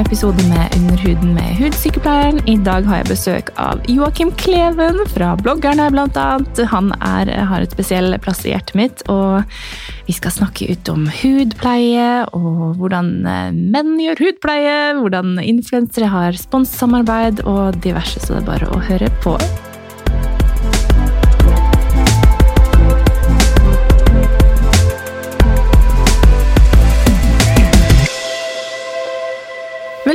[0.00, 2.40] episode med Underhuden med hudsykepleieren.
[2.48, 6.62] I dag har jeg besøk av Joakim Kleven fra bloggerne, blant annet.
[6.72, 9.46] Han er, har et spesiell plass i hjertet mitt, og
[10.06, 16.38] vi skal snakke ut om hudpleie og hvordan eh, menn gjør hudpleie, hvordan influensere har
[16.40, 19.38] sponssamarbeid og diverse, så det er bare å høre på.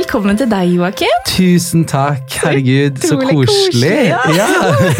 [0.02, 1.18] Velkommen til deg, Joakim.
[1.28, 2.24] Tusen takk.
[2.42, 3.44] Herregud, så koselig.
[3.46, 4.16] koselig, ja.
[4.34, 4.46] Ja.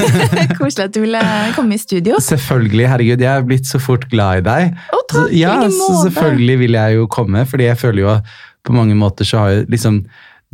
[0.60, 1.22] Koselig at du ville
[1.56, 2.20] komme i studio.
[2.22, 2.84] Selvfølgelig.
[2.86, 4.76] Herregud, jeg er blitt så fort glad i deg.
[4.94, 8.14] Å, takk, Så- ja, i så selvfølgelig vil jeg jo komme, fordi jeg føler jo
[8.62, 9.98] på mange måter så har jeg liksom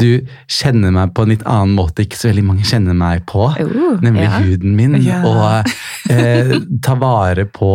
[0.00, 0.08] du
[0.48, 4.00] kjenner meg på en litt annen måte ikke så veldig mange kjenner meg på, Uh,
[4.00, 4.40] nemlig ja.
[4.48, 4.96] huden min.
[5.04, 5.20] Ja.
[5.28, 5.68] Og
[6.08, 7.74] eh, ta vare på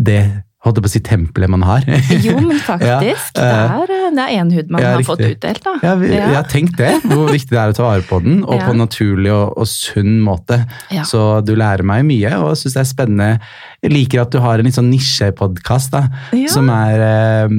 [0.00, 0.22] det
[0.66, 1.86] holdt på å si tempelet man har.
[2.26, 3.38] Jo, men faktisk.
[3.38, 5.10] Ja, det eh, er det er én hud man ja, har riktig.
[5.12, 5.74] fått utdelt, da.
[5.84, 6.42] Ja, vi, Ja.
[6.46, 9.32] Tenkt det, hvor viktig det er å ta vare på den, og på en naturlig
[9.34, 10.60] og, og sunn måte.
[11.08, 13.30] Så du lærer meg mye, og syns det er spennende.
[13.84, 16.06] Jeg liker at du har en litt sånn nisjepodkast, da,
[16.50, 17.56] som er eh,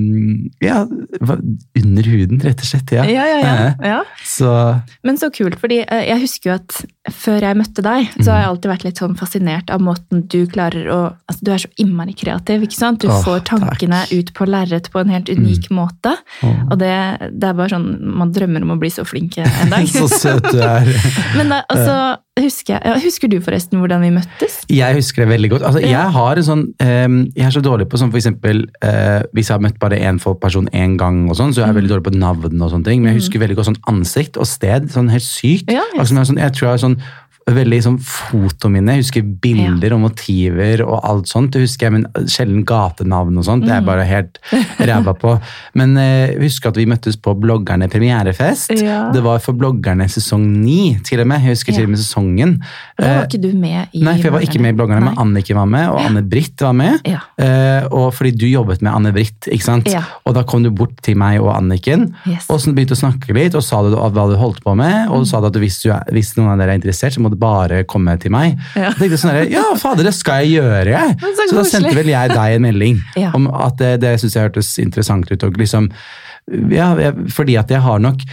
[0.65, 2.95] ja, under huden, rett og slett.
[2.95, 3.05] Ja.
[3.07, 3.55] Ja, ja, ja.
[3.67, 4.01] Eh, ja.
[4.27, 4.51] Så
[5.07, 6.79] Men så kult, fordi eh, jeg husker jo at
[7.13, 10.41] før jeg møtte deg, så har jeg alltid vært litt sånn fascinert av måten du
[10.51, 13.01] klarer å Altså, du er så innmari kreativ, ikke sant?
[13.03, 14.13] Du oh, får tankene takk.
[14.13, 14.19] Mm.
[14.19, 16.13] ut på lerretet på en helt unik måte.
[16.39, 16.53] Oh.
[16.71, 16.93] Og det,
[17.35, 19.89] det er bare sånn Man drømmer om å bli så flink en dag.
[19.97, 20.87] så søt du er.
[21.37, 21.97] Men da, altså,
[22.43, 24.59] husker, jeg, husker du forresten hvordan vi møttes?
[24.69, 25.63] Jeg husker det veldig godt.
[25.63, 25.87] Altså, Ja.
[26.03, 29.47] Jeg har en sånn, um, jeg er så dårlig på sånn for eksempel, eh, Hvis
[29.49, 31.81] jeg har møtt bare én person én gang, og sånn, så er jeg Mm.
[31.81, 32.61] veldig dårlig på navn.
[32.61, 34.89] og sånne ting, Men jeg husker veldig godt sånn ansikt og sted.
[34.89, 35.71] sånn Helt sykt.
[35.71, 35.99] Ja, ja.
[36.01, 37.01] Altså, jeg, sånn, jeg tror jeg har sånn
[37.55, 38.97] veldig sånn fotominne.
[38.97, 41.53] Jeg husker bilder og motiver og alt sånt.
[41.55, 43.63] Det husker jeg, men Sjelden gatenavn og sånt.
[43.65, 43.85] Det er Mm.
[43.87, 44.39] bare helt
[44.79, 45.39] ræva på.
[45.79, 48.71] Men eh, jeg husker at vi møttes på Bloggerne premierefest.
[48.81, 49.11] Ja.
[49.13, 51.41] Det var for Bloggerne sesong ni, til og med.
[51.41, 51.77] Jeg husker Ja.
[51.77, 52.57] til og med sesongen.
[52.97, 55.03] Da Eh, var ikke du med i Nei, for jeg var ikke med i bloggerne,
[55.05, 55.15] men.
[55.17, 56.99] Anniken var med, og Anne-Britt var med.
[57.05, 57.19] Ja.
[57.37, 59.87] Eh, og fordi du jobbet med Anne-Britt, ikke sant?
[59.87, 60.01] Ja.
[60.25, 62.45] Og da kom du bort til meg og Anniken, Yes.
[62.49, 65.23] og så begynte å snakke litt, og sa du hva du holdt på med, og
[65.23, 67.36] du sa at hvis, du er, hvis noen av dere er interessert, så må du
[67.39, 68.55] bare komme til meg.
[68.75, 68.89] Ja.
[68.91, 71.17] Jeg tenkte sånn ja, fader, det skal jeg gjøre, jeg.
[71.21, 73.31] Så Så da sendte vel jeg deg en melding Ja.
[73.37, 75.91] om at det, det synes jeg hørtes interessant ut, og liksom,
[76.71, 76.91] ja,
[77.33, 78.23] fordi at jeg har nok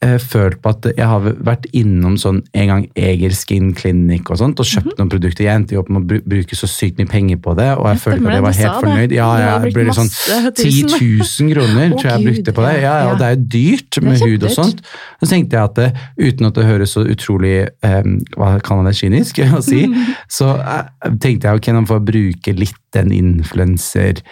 [0.00, 4.60] følt på at jeg har vært innom sånn en gang Eger Skin Clinic og sånt,
[4.62, 5.44] og kjøpt noen produkter.
[5.44, 7.98] Jeg endte jo opp med å bruke så sykt mye penger på det, og jeg
[7.98, 9.12] Ja, følte at jeg var helt fornøyd.
[9.12, 11.50] Ja, Du jeg ble sånn masse 10 tusen.
[11.50, 12.72] 000 kroner tror jeg jeg brukte på det.
[12.72, 13.12] Ja, ja, ja.
[13.12, 14.82] og det er jo dyrt med hud og sånt.
[15.20, 18.88] Så tenkte jeg at det, uten at det høres så utrolig um, hva kan man
[18.88, 19.84] det, kynisk å si,
[20.40, 24.24] så jeg, tenkte jeg ok, nå får jeg bruke litt den influenser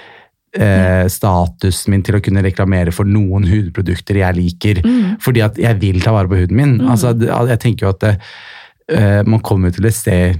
[0.54, 4.82] eh, statusen min til å kunne reklamere for noen hudprodukter jeg liker.
[4.84, 5.16] Mm.
[5.20, 6.76] Fordi at jeg vil ta vare på huden min.
[6.88, 10.38] Altså, jeg tenker jo at eh, man kommer til et sted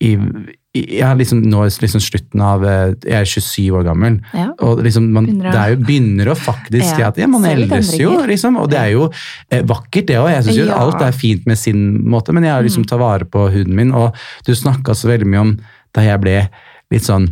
[0.00, 0.14] i,
[0.72, 4.20] i har liksom nå liksom slutten av eh, Jeg er 27 år gammel.
[4.32, 4.46] Ja.
[4.64, 7.44] Og liksom man, Begynner å- det er jo, begynner å faktisk Ja, at ja, Man
[7.44, 8.56] eldes jo, liksom.
[8.62, 9.10] Og det er jo
[9.50, 10.30] eh, vakkert, det òg.
[10.32, 10.78] Jeg syns jo Ja.
[10.80, 12.68] alt er fint med sin måte, men jeg har Mm.
[12.70, 13.92] liksom tar vare på huden min.
[13.92, 14.14] Og
[14.46, 15.52] du snakka så veldig mye om
[15.92, 16.48] da jeg ble
[16.90, 17.28] litt sånn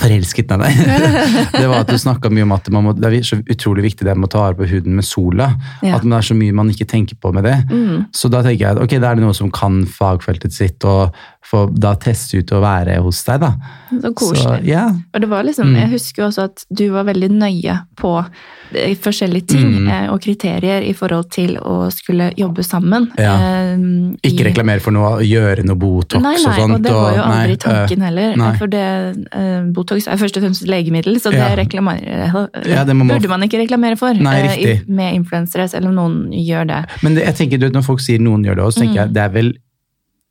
[0.00, 0.80] forelsket med deg.
[1.60, 4.06] det var at du snakka mye om at man må, det er så utrolig viktig
[4.06, 5.52] det med å ta vare på huden med sola.
[5.80, 5.96] Ja.
[5.98, 7.56] At det er så mye man ikke tenker på med det.
[7.70, 8.06] Mm.
[8.16, 11.14] Så da tenker jeg at ok, da er det noe som kan fagfeltet sitt, og
[11.46, 13.52] få da teste ut å være hos deg, da.
[14.02, 14.42] Så koselig.
[14.42, 14.88] Så, ja.
[15.14, 15.76] Og det var liksom, Mm.
[15.80, 18.26] Jeg husker jo også at du var veldig nøye på
[18.74, 19.88] eh, forskjellige ting Mm.
[19.88, 23.10] eh, og kriterier i forhold til å skulle jobbe sammen.
[23.18, 23.34] Ja.
[23.36, 26.74] eh, i- Ikke reklamere for noe, gjøre noe Botox Nei, nei, og sånt.
[26.74, 28.36] og det var jo og- aldri nei, tanken heller.
[28.36, 28.52] nei.
[28.56, 31.48] For det, eh, Botox er først og fremst legemiddel, så det Ja.
[32.66, 36.32] Ja, det må burde man ikke reklamere for Nei, eh, med influensere, selv om noen
[36.32, 36.86] gjør det.
[37.02, 39.04] Men det, jeg tenker, du når folk sier noen gjør det også, så tenker Mm.
[39.06, 39.54] jeg det er vel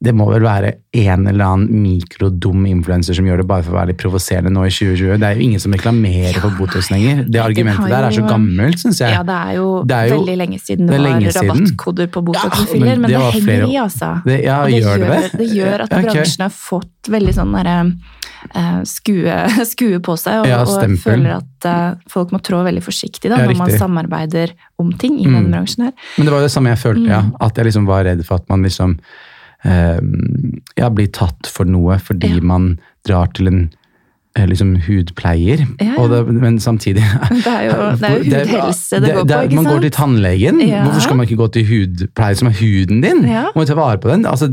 [0.05, 3.79] det må vel være en eller annen mikrodum influenser som gjør det bare for å
[3.79, 5.17] være litt provoserende nå i 2020.
[5.21, 7.23] Det er jo ingen som reklamerer for Botox lenger.
[7.27, 9.15] Det argumentet der er så gammelt, syns jeg.
[9.17, 12.23] Ja, det er jo, Det er jo- veldig lenge siden det, det var rabattkoder på
[12.29, 14.11] Botox og filler, men men, det det, henger flere- i, altså.
[14.25, 15.39] Det, ja, Og det gjør det gjør, det?
[15.43, 16.03] det gjør at okay.
[16.09, 17.75] bransjen har fått veldig sånn derre
[18.55, 19.35] eh, skue,
[19.73, 23.39] skue på seg, og, Ja, og føler at uh, folk må trå veldig forsiktig da,
[23.41, 25.33] Ja, når man samarbeider om ting i Mm.
[25.37, 25.93] denne bransjen her.
[26.17, 27.21] Men det var jo det samme jeg følte, ja.
[27.25, 27.35] Mm.
[27.41, 28.99] At jeg liksom var redd for at man liksom
[29.65, 32.41] ja, blir tatt for noe fordi Ja.
[32.43, 33.61] man drar til en
[34.49, 36.07] liksom hudpleier, Ja, ja.
[36.11, 37.03] det, men samtidig
[37.45, 39.53] Det er jo, det er jo hudhelse det, går på, ikke sant?
[39.55, 40.59] Man går til tannlegen.
[40.67, 40.81] Ja.
[40.83, 43.21] Hvorfor skal man ikke gå til hudpleier som er huden din?
[43.31, 43.45] Ja.
[43.55, 44.25] Man må ta vare på den.
[44.27, 44.49] Altså,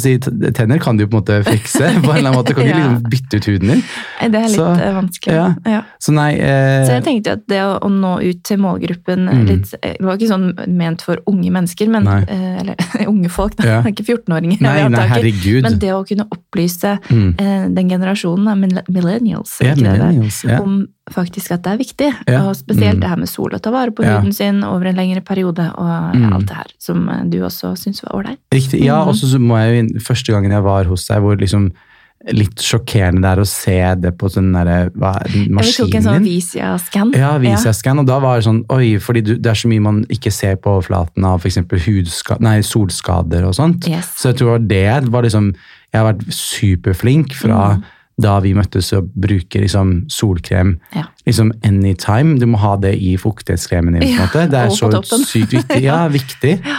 [0.00, 0.14] si,
[0.56, 2.54] tenner kan du på en måte fikse på en eller annen måte.
[2.56, 3.82] Kan du liksom bytte ut huden din.
[4.24, 5.82] Det er litt Så, eh, vanskelig.
[6.00, 9.44] Så nei eh, Så jeg tenkte at det å, nå ut til målgruppen Mm.
[9.46, 10.46] litt, eh, Det var ikke sånn
[10.80, 12.74] ment for unge mennesker, men, eh, eller
[13.06, 13.82] unge folk, da.
[13.90, 14.56] Ikke 14-åringer.
[14.56, 15.12] jeg Nei, vil ha nei, tak i.
[15.20, 15.62] herregud.
[15.66, 17.34] Men det å kunne opplyse Mm.
[17.38, 18.54] eh, den generasjonen, da,
[19.10, 20.60] millennials, Ja, millennials det ja.
[20.62, 22.14] om faktisk at det er viktig.
[22.28, 22.42] Ja.
[22.48, 23.00] Og spesielt Mm.
[23.00, 26.14] det her med sol, å ta vare på huden sin over en lengre periode, og
[26.14, 26.32] Mm.
[26.32, 28.38] alt det her som eh, du også syns var ålreit.
[28.54, 28.84] Riktig.
[28.84, 29.08] Ja, Mhm.
[29.08, 31.72] og så må jeg jo Første gangen jeg var hos deg, hvor liksom
[32.32, 35.54] litt sjokkerende det er å se det på sånn derre hva, Ja, vi tok en
[35.54, 36.24] maskinen sånn.
[36.24, 37.12] Visia-scan.
[37.14, 40.04] Ja, Visia-scan, og da var det sånn Oi, fordi du, det er så mye man
[40.04, 41.56] ikke ser på overflaten av f.eks.
[42.68, 43.88] Solskader og sånt.
[43.88, 44.06] Yes.
[44.16, 45.54] Så jeg tror det var liksom
[45.92, 47.84] Jeg har vært superflink fra Mm.
[48.20, 51.04] Da vi møttes og bruker liksom solkrem Ja.
[51.26, 52.38] liksom anytime.
[52.38, 54.16] Du må ha det i fuktighetskremen din.
[54.16, 54.26] Ja.
[54.32, 54.90] Det er så
[55.24, 55.82] sykt viktig.
[55.82, 56.58] Ja, viktig.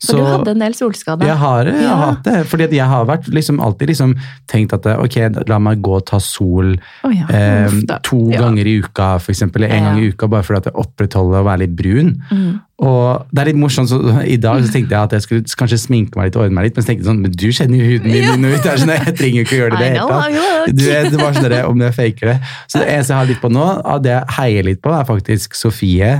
[0.00, 1.26] For du hadde en del solskader?
[1.28, 1.96] Jeg har, jeg Ja.
[2.06, 2.46] hatt det.
[2.48, 4.14] Fordi jeg har vært liksom, alltid liksom
[4.48, 6.72] tenkt at ok, la meg gå og ta sol
[7.04, 7.68] oh, ja, eh,
[8.02, 8.40] to Ja.
[8.40, 11.58] ganger i uka, eksempel, en gang i uka, bare for at jeg opprettholder å være
[11.66, 12.14] litt brun.
[12.30, 12.60] Mm.
[12.80, 15.78] Og det er litt morsomt, så I dag så tenkte jeg at jeg skulle kanskje
[15.82, 17.76] sminke meg litt og ordne meg litt, men så tenkte jeg sånn, men du kjenner
[17.82, 18.68] jo huden min nå ut.
[18.70, 20.78] Er sånn, jeg trenger jo ikke å gjøre det i det know hele tatt.
[20.78, 21.10] Du vet,
[21.52, 22.36] det sånn om jeg faker det.
[22.64, 25.08] Så det eneste jeg har litt på nå, av det jeg heier litt på, er
[25.10, 26.12] faktisk Sofie,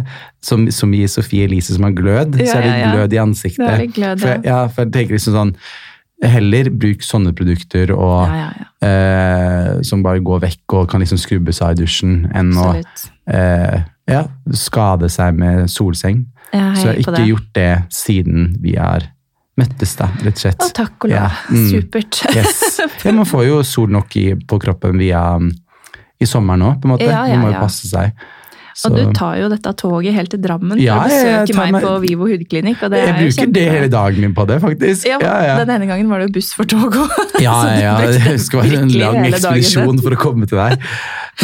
[0.45, 2.37] som, som gir Sofie Elise som har glød.
[2.37, 2.91] Ja, så er det ja, ja.
[2.93, 3.65] glød i ansiktet.
[3.65, 5.55] Det er litt glød, for, jeg, ja, for jeg tenker liksom sånn,
[6.23, 8.89] heller bruk sånne produkter og, Ja, ja, ja.
[8.89, 13.81] eh, som bare går vekk og kan liksom skrubbe seg i dusjen, enn å eh,
[14.11, 16.27] ja, skade seg med solseng.
[16.51, 17.27] Så jeg har ikke det.
[17.31, 19.07] gjort det siden vi er
[19.61, 20.65] møttes, da, rett og slett.
[20.65, 21.17] Å, takk og lov.
[21.17, 21.67] Ja, mm.
[21.71, 22.21] Supert.
[22.37, 22.81] Yes.
[23.07, 25.51] Man får jo sol nok i, på kroppen via um,
[26.21, 27.09] i sommeren òg, på en måte.
[27.11, 28.13] Man må jo passe seg.
[28.89, 31.93] Og du tar jo dette toget helt til Drammen Ja, for å besøke meg på
[32.05, 32.85] Vivo hudklinikk.
[32.87, 35.09] Jeg er bruker det hele dagen min på det, faktisk.
[35.09, 35.57] Ja, Ja, ja.
[35.61, 37.17] Den ene gangen var det jo buss for tog òg.
[37.45, 40.81] Ja, ja, det skal være en lang ekspedisjon for å komme til deg.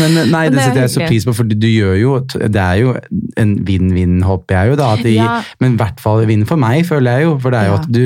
[0.00, 1.94] Men eh, nei, Men det det er setter jeg så pris på, for du gjør
[2.00, 2.96] jo Det er jo
[3.40, 4.90] en vinn-vinn, håper jeg jo, da.
[5.12, 5.38] Ja.
[5.62, 7.38] Men i hvert fall vinn for meg, føler jeg jo.
[7.42, 8.02] For det er jo at du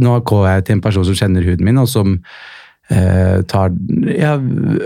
[0.00, 2.14] Nå går jeg til en person som kjenner huden min, og som
[2.88, 3.74] eh, tar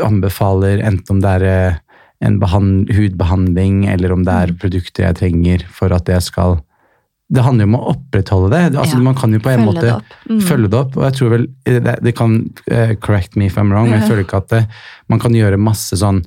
[0.03, 1.77] anbefaler enten om det er eh,
[2.21, 2.39] en
[2.91, 4.59] hudbehandling, eller om det er Mm.
[4.59, 6.61] produkter jeg trenger for at jeg skal
[7.31, 8.77] Det handler jo om å opprettholde det.
[8.79, 10.03] Altså, Ja, Man kan jo på en følge måte det.
[10.31, 10.41] Mm.
[10.41, 10.97] følge det opp.
[10.97, 14.09] Og jeg tror vel, det, det kan eh, correct me if I'm wrong, men jeg
[14.11, 14.67] føler ikke at det,
[15.11, 16.25] man kan gjøre masse sånn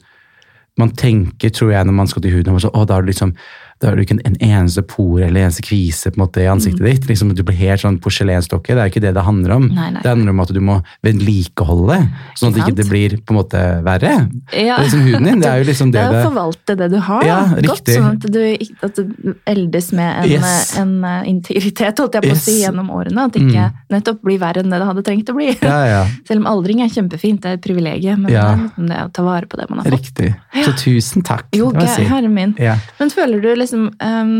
[0.78, 3.34] Man tenker, tror jeg, når man skal til huden, så, å, da er det liksom
[3.82, 6.44] da har du ikke en, en eneste por eller en eneste kvise på en måte,
[6.44, 7.08] i ansiktet ditt.
[7.10, 8.76] Liksom, du blir helt sånn porselensdokke.
[8.78, 9.64] Det er ikke det det handler om.
[9.72, 9.78] Mm.
[9.78, 10.02] Nei, nei.
[10.04, 10.76] Det handler om at du må
[11.08, 11.98] vedlikeholde,
[12.38, 14.12] sånn at det ikke blir på en måte verre.
[14.54, 14.76] Ja.
[14.78, 16.90] Det er liksom huden din, det er jo liksom Det det er å forvalte det
[16.94, 17.56] du har, Ja, da.
[17.56, 17.96] godt, riktig.
[17.98, 20.78] sånn at du, at du eldes med en, Yes.
[20.78, 23.26] en eh, integritet, holdt jeg på å si, gjennom årene.
[23.26, 25.50] At det ikke nettopp blir verre enn det det hadde trengt å bli.
[25.58, 26.04] Ja, ja.
[26.30, 29.50] Selv om aldring er kjempefint, det er et privilegium, men det er å ta vare
[29.50, 29.98] på det man har fått.
[29.98, 30.32] Riktig.
[30.62, 31.48] Så tusen takk.
[31.58, 32.54] Jo, herre min.
[32.56, 34.34] Men føler du liksom ehm,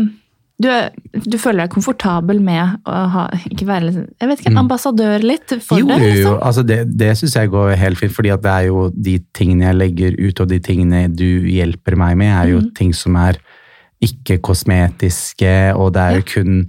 [0.62, 0.90] du, er,
[1.26, 5.24] du føler deg komfortabel med å ha, ikke være liksom, jeg vet ikke, en ambassadør
[5.26, 5.80] litt for Mm.
[5.80, 5.96] Jo, det?
[5.98, 6.12] jo, jo.
[6.14, 6.36] Liksom?
[6.48, 9.80] Altså det, det syns jeg går helt fint, fordi det er jo de tingene jeg
[9.80, 12.74] legger ut, og de tingene du hjelper meg med, er jo Mm.
[12.78, 13.40] ting som er
[14.02, 16.66] ikke kosmetiske, og det er jo kun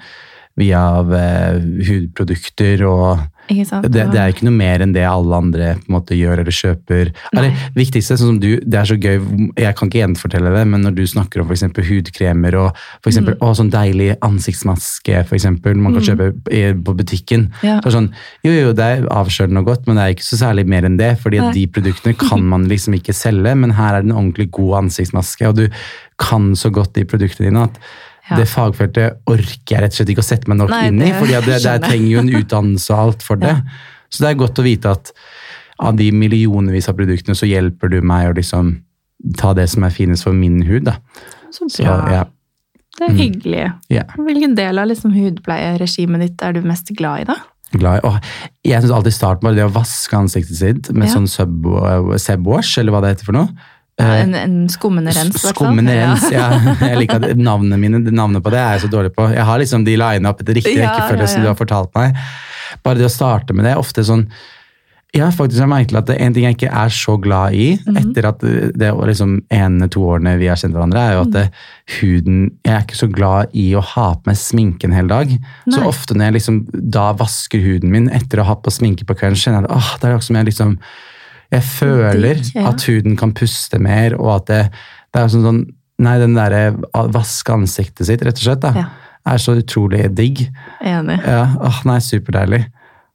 [0.60, 0.82] via
[1.18, 5.96] eh, hudprodukter og det, det er ikke noe mer enn det alle andre på en
[5.98, 7.10] måte gjør eller kjøper.
[7.12, 7.42] Nei.
[7.42, 9.18] Eller, viktigste, sånn som du, Det er så gøy,
[9.60, 13.12] jeg kan ikke gjenfortelle det, men når du snakker om for eksempel hudkremer og for
[13.12, 13.44] eksempel, Mm.
[13.44, 17.50] å, sånn deilig ansiktsmaske for eksempel, man kan kjøpe i, på butikken.
[17.66, 17.82] Ja.
[17.82, 18.10] Så det sånn,
[18.48, 20.98] jo, jo, det er avkjølende og godt, men det er ikke så særlig mer enn
[20.98, 21.12] det.
[21.20, 21.54] fordi at Nei.
[21.60, 25.52] de produktene kan man liksom ikke selge, men her er det en ordentlig god ansiktsmaske,
[25.52, 25.68] og du
[26.18, 27.80] kan så godt de produktene dine at
[28.30, 28.38] Ja.
[28.40, 31.10] det fagfeltet orker jeg rett og slett ikke å sette meg nok Nei, inn i,
[31.12, 31.82] skjønner jeg.
[31.84, 33.50] trenger jo en utdannelse og alt for det.
[33.52, 33.82] Ja.
[34.14, 35.12] Så det er godt å vite at
[35.84, 38.70] av de millionvis av produktene, så hjelper du meg å liksom
[39.40, 40.86] ta det som er finest for min hud.
[40.88, 40.96] da.
[41.52, 42.24] Så Så ja.
[43.00, 43.64] Det er hyggelig.
[43.90, 44.04] ja.
[44.16, 47.36] Hvilken del av liksom, hudpleieregimet ditt er du mest glad i, da?
[47.74, 48.08] glad i.
[48.08, 48.18] Åh,
[48.70, 51.16] jeg syns alltid starten var det å vaske ansiktet sitt med Ja.
[51.16, 51.66] sånn sub,
[52.46, 53.50] Wash, eller hva det heter for noe.
[54.04, 55.42] Ja, en, en skummende rens.
[55.50, 56.48] Skummende rens, ja.
[56.90, 59.30] Jeg liker at navnene mine, navnet på det er jeg så dårlig på.
[59.34, 61.94] Jeg har liksom de line up etter riktig Ja, rekkefølge ja, som du har fortalt
[61.98, 62.18] meg.
[62.84, 64.28] Bare det å starte med det er ofte sånn
[65.14, 67.68] ja, faktisk jeg merker at det er en ting jeg ikke er så glad i
[67.78, 67.98] Mhm.
[68.02, 71.44] etter at det liksom ene-to årene vi har kjent hverandre, er jo at det,
[72.00, 75.30] huden Jeg er ikke så glad i å ha på meg sminke en hel dag.
[75.70, 76.58] Så ofte når jeg liksom
[76.90, 79.92] da vasker huden min etter å ha på sminke på kvelden, kjenner jeg at åh,
[80.00, 80.78] det er akkurat som jeg liksom
[81.54, 82.68] Jeg føler Digg, ja.
[82.72, 84.60] at huden kan puste mer, og at det,
[85.14, 85.64] det er sånn sånn
[86.04, 86.74] Nei, den derre
[87.14, 88.88] vaske ansiktet sitt, rett og slett, da, Ja.
[89.30, 90.42] er så utrolig digg.
[90.82, 91.20] Enig.
[91.22, 92.64] Ja, åh, nei, superdeilig.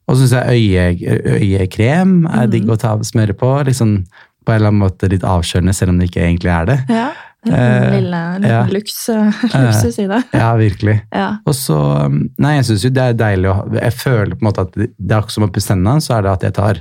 [0.07, 0.85] Og så syns jeg øye,
[1.35, 2.52] øyekrem er mm.
[2.54, 3.50] digg å ta smøre på.
[3.66, 6.78] Liksom på en eller annen måte litt avkjølende, selv om det ikke egentlig er det.
[6.88, 7.09] Ja.
[7.47, 8.62] Er Eh, en lille, lille ja.
[8.66, 8.97] luks,
[9.54, 10.23] luksus i det.
[10.35, 10.97] Ja, virkelig.
[11.14, 11.28] Ja.
[11.47, 11.76] Og så
[12.09, 14.75] um, Nei, jeg syns jo det er deilig å Jeg føler på en måte at
[14.75, 16.80] det er akkurat som å pusse tennene, så er det at jeg tar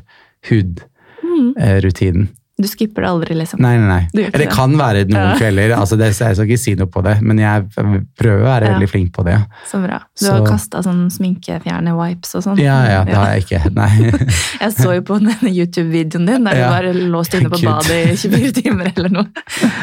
[1.38, 1.54] Mm.
[1.76, 2.30] hudrutinen.
[2.60, 3.60] Du skipper det aldri, liksom.
[3.62, 4.08] Nei, nei, nei.
[4.14, 4.50] Det det.
[4.50, 5.36] kan være noen Ja.
[5.38, 5.76] kvelder.
[5.78, 8.74] altså det, Jeg skal ikke si noe på det, men jeg prøver å være Ja.
[8.74, 9.38] veldig flink på det.
[9.70, 10.00] Så bra.
[10.20, 12.58] Du Så- har kasta sånn sminkefjerne-wipes og sånn.
[12.60, 13.76] Ja, ja, det har jeg ikke.
[13.76, 14.12] Nei.
[14.62, 17.66] Jeg så jo på den YouTube-videoen din der du bare låst inne på Gud.
[17.70, 19.28] badet i 24 timer eller noe.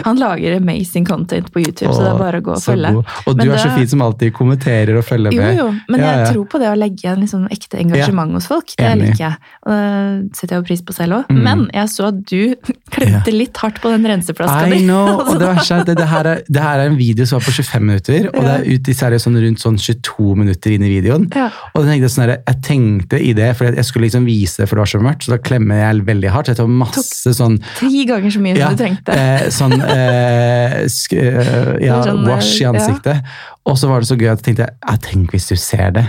[0.04, 2.93] Han lager amazing content på YouTube, så det er bare å gå og følge.
[2.93, 3.07] god.
[3.28, 5.57] Og Men du er så fin som alltid kommenterer og følger med.
[5.57, 8.66] jo, jo, men jeg tror på det å legge en liksom ekte engasjement hos folk.
[8.76, 9.11] Det Enig.
[9.12, 9.37] liker jeg.
[9.66, 11.26] Og det setter jeg jo pris på selv òg.
[11.31, 11.43] Mm.
[11.45, 12.54] Men jeg så at du
[12.94, 14.88] klemte litt hardt på den renseflaska I di.
[14.94, 17.38] og det verste er at det, det, her er, det her er en video som
[17.40, 20.76] var på 25 minutter, og det er ut i seriøst sånn rundt sånn 22 minutter
[20.76, 21.26] inn i videoen.
[21.35, 21.49] Ja.
[21.73, 24.68] Og jeg tenkte, sånn her, jeg tenkte i det, for jeg skulle liksom vise det,
[24.71, 26.52] for det var så mørkt, så da klemmer jeg veldig hardt.
[26.52, 29.18] Jeg tar masse sånn Ti ganger så mye ja, som du trengte.
[29.18, 32.75] eh, sånn eh, sk, eh, ja, sånn, eh, wash i ja.
[32.75, 33.35] ansiktet.
[33.64, 36.04] Og så var det så gøy at jeg tenkte ja, tenk hvis du ser det.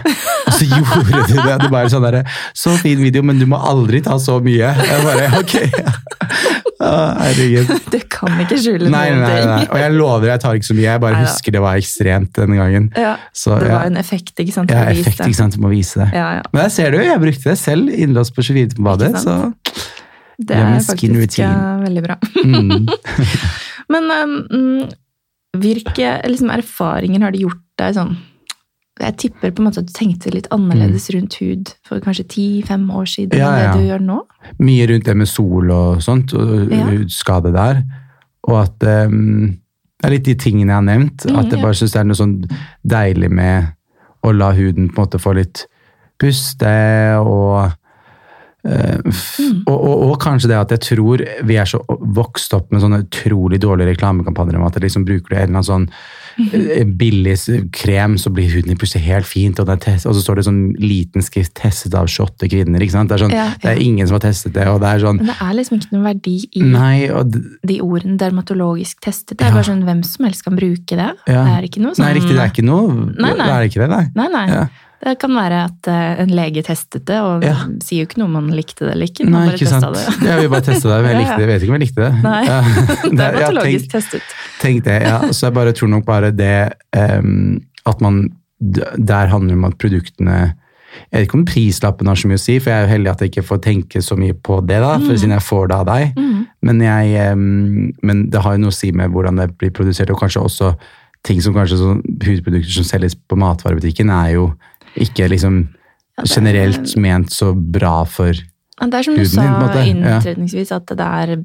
[0.45, 1.55] Og så gjorde du det.
[1.63, 2.21] Du bare sånn der,
[2.57, 4.74] Så fin video, men du må aldri ta så mye.
[4.75, 5.55] Jeg bare, ok.
[6.79, 7.69] Herregud.
[7.93, 9.49] Du kan ikke skjule Nei, noen nei, ting.
[9.49, 9.65] nei.
[9.71, 10.85] Og jeg lover, jeg tar ikke så mye.
[10.87, 12.89] Jeg bare nei, husker det var ekstremt denne gangen.
[12.99, 14.73] Ja, Så det ja, var en effekt, ikke sant?
[14.73, 15.55] ja effekt, ikke sant.
[15.55, 16.09] Du må vise det.
[16.17, 16.43] Ja, ja.
[16.51, 19.13] Men der ser du, jeg brukte det selv innlåst på 24 på badet.
[19.23, 19.37] Så?
[20.35, 21.53] Det er faktisk ja,
[21.85, 22.19] veldig bra.
[22.43, 22.87] mm.
[23.93, 24.79] Men um,
[25.61, 28.15] hvilke liksom, erfaringer har det gjort deg sånn
[28.99, 32.23] Jeg tipper på en måte at du tenkte litt annerledes rundt hud for kanskje
[32.63, 33.41] 10-5 år siden Mm.
[33.41, 34.21] Ja, enn det du gjør nå?
[34.59, 36.85] mye rundt det med sol og sånt, og Ja.
[36.85, 37.83] hudskade der.
[38.47, 39.57] Og at um,
[39.99, 41.25] det er litt de tingene jeg har nevnt.
[41.25, 42.35] Mm, at jeg bare syns det er noe sånn
[42.87, 43.73] deilig med
[44.23, 45.65] å la huden på en måte få litt
[46.19, 47.73] puste, og
[48.65, 48.97] Uh,
[49.37, 49.61] Mm.
[49.67, 53.03] og, og, og kanskje det at jeg tror vi er så vokst opp med sånne
[53.03, 55.85] utrolig dårlige reklamekampanjer om at jeg liksom bruker det en eller annen sånn
[56.98, 57.36] billig
[57.75, 60.46] krem, så blir huden din plutselig helt fint, og, den test, og så står det
[60.48, 62.82] sånn liten skrift 'testet av 28 kvinner'.
[62.82, 63.10] ikke sant?
[63.10, 65.18] Det er, sånn, Ja, det er ingen som har testet det, og det er sånn
[65.18, 67.08] Men det er liksom ikke noen verdi i Nei,
[67.65, 69.38] de ordene dermatologisk testet.
[69.38, 69.54] Det er Ja.
[69.54, 71.12] bare sånn hvem som helst kan bruke det.
[71.27, 71.44] Ja.
[71.46, 73.46] Det er ikke noe sånn nei, riktig, det er ikke noe Nei, nei.
[73.46, 74.06] Det er ikke det, nei.
[74.15, 74.70] Nei, nei.
[75.05, 75.12] Ja.
[75.13, 77.55] Det kan være at eh, en lege testet det, og Ja.
[77.85, 79.27] sier jo ikke noe om man likte det eller ikke.
[79.29, 80.00] Man Nei, ikke sant.
[80.25, 81.45] Jeg vil bare teste det, men jeg likte det.
[81.45, 82.24] Jeg vet ikke om jeg likte det.
[82.25, 82.57] Nei, Ja.
[83.15, 84.35] Det er ja, patologisk tenk, testet.
[84.62, 85.19] tenk det, ja.
[85.31, 86.55] Så jeg bare tror nok bare det
[86.97, 88.24] um, at man
[88.59, 90.35] Der handler det om at produktene
[91.12, 93.12] Jeg vet ikke om prislappen har så mye å si, for jeg er jo heldig
[93.12, 95.75] at jeg ikke får tenke så mye på det, da, for siden jeg får det
[95.75, 96.13] av deg.
[96.15, 96.45] Mm.
[96.65, 97.35] Men, jeg,
[98.01, 100.69] men det har jo noe å si med hvordan det blir produsert, og kanskje også
[101.27, 104.45] ting som kanskje sånn hudprodukter som selges på matvarebutikken, er jo
[104.95, 105.67] ikke liksom
[106.17, 108.33] Ja, det er- generelt ment så bra for
[108.81, 111.37] Ja, Det er som du sa din, innledningsvis, at det er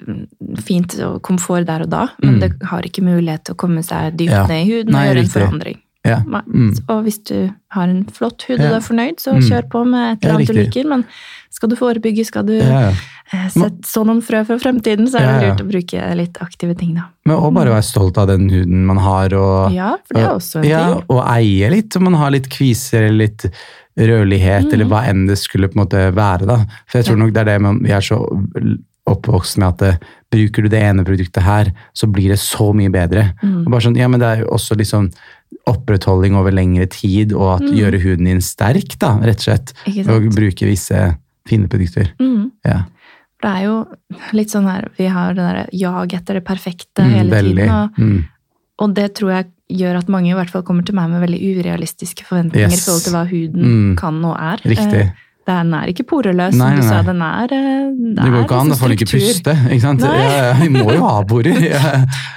[0.63, 2.41] fint og komfort der og da, men Mm.
[2.41, 5.23] det har ikke mulighet til å komme seg dypt ned i huden Nei, og gjøre
[5.23, 5.79] en forandring.
[6.07, 6.23] Ja.
[6.25, 6.71] Mm.
[6.89, 9.43] Og hvis du har en flott hud og du er fornøyd, så Mm.
[9.51, 10.89] kjør på med et eller annet du liker.
[10.89, 11.05] Men
[11.51, 12.93] skal du forebygge, skal du Ja, ja.
[13.35, 16.75] eh, sette så noen frø for fremtiden, så er det lurt å bruke litt aktive
[16.79, 17.03] ting, da.
[17.27, 20.33] Men å bare være stolt av den huden man har, og, Ja, for det er
[20.35, 21.05] også en ja, ting.
[21.11, 23.45] og eie litt, om man har litt kviser eller litt
[23.99, 24.73] rødlighet, Mm.
[24.73, 26.47] eller hva enn det skulle på en måte være.
[26.47, 26.57] da.
[26.87, 28.17] For jeg tror nok det er det man, vi er så
[29.07, 32.91] oppvokst med at det, bruker du det ene produktet her, så blir det så mye
[32.93, 33.33] bedre.
[33.43, 33.65] Mm.
[33.67, 35.13] Bare sånn, ja, men Det er jo også litt sånn
[35.71, 37.77] opprettholding over lengre tid, og at Mm.
[37.77, 39.73] gjøre huden din sterk, da, rett og slett.
[40.09, 41.17] Og bruke visse
[41.47, 42.13] fine produkter.
[42.21, 42.51] Mm.
[42.65, 42.83] Ja.
[43.41, 43.87] For det er jo
[44.33, 47.57] litt sånn her, vi har det derre jag etter det perfekte Mm, hele veldig.
[47.57, 47.71] tiden.
[47.71, 48.25] Og, Mm.
[48.79, 49.47] og det tror jeg
[49.81, 52.81] gjør at mange i hvert fall kommer til meg med veldig urealistiske forventninger Yes.
[52.81, 53.97] i forhold til hva huden Mm.
[53.97, 54.57] kan og er.
[54.69, 55.01] Riktig.
[55.01, 55.11] Eh,
[55.51, 57.01] Den er ikke poreløs, Nei, som du nei, sa.
[57.11, 59.55] Den er, eh, det Det går er ikke an, da liksom får den ikke puste.
[59.75, 60.05] ikke sant?
[60.07, 60.17] Nei.
[60.21, 61.15] Ja, ja, vi må jo ha.
[61.71, 61.93] Ja.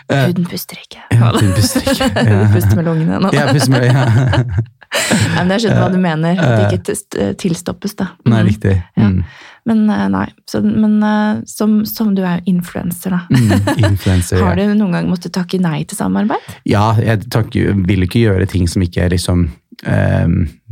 [0.09, 1.03] Eh, Huden puster ikke.
[1.13, 2.09] Ja, den puster ikke.
[2.33, 2.41] Ja.
[2.43, 3.33] Du puster med lungene nå.
[3.37, 4.03] Ja, puster med ja.
[4.93, 6.37] Nei, men jeg skjønner hva du mener.
[6.37, 8.11] At det ikke tilstoppes, da.
[8.29, 8.49] Nei, Mm.
[8.51, 8.75] riktig.
[8.97, 9.07] Ja.
[9.09, 9.23] Mm.
[9.65, 10.25] Men eh, nei.
[10.49, 13.21] Så, men eh, som, som du er jo influenser, da.
[13.31, 13.87] Mm.
[13.93, 14.41] Influencer.
[14.43, 16.43] Har du noen gang måttet takke nei til samarbeid?
[16.69, 19.59] Ja, jeg takker, vil ikke gjøre ting som ikke liksom ehm,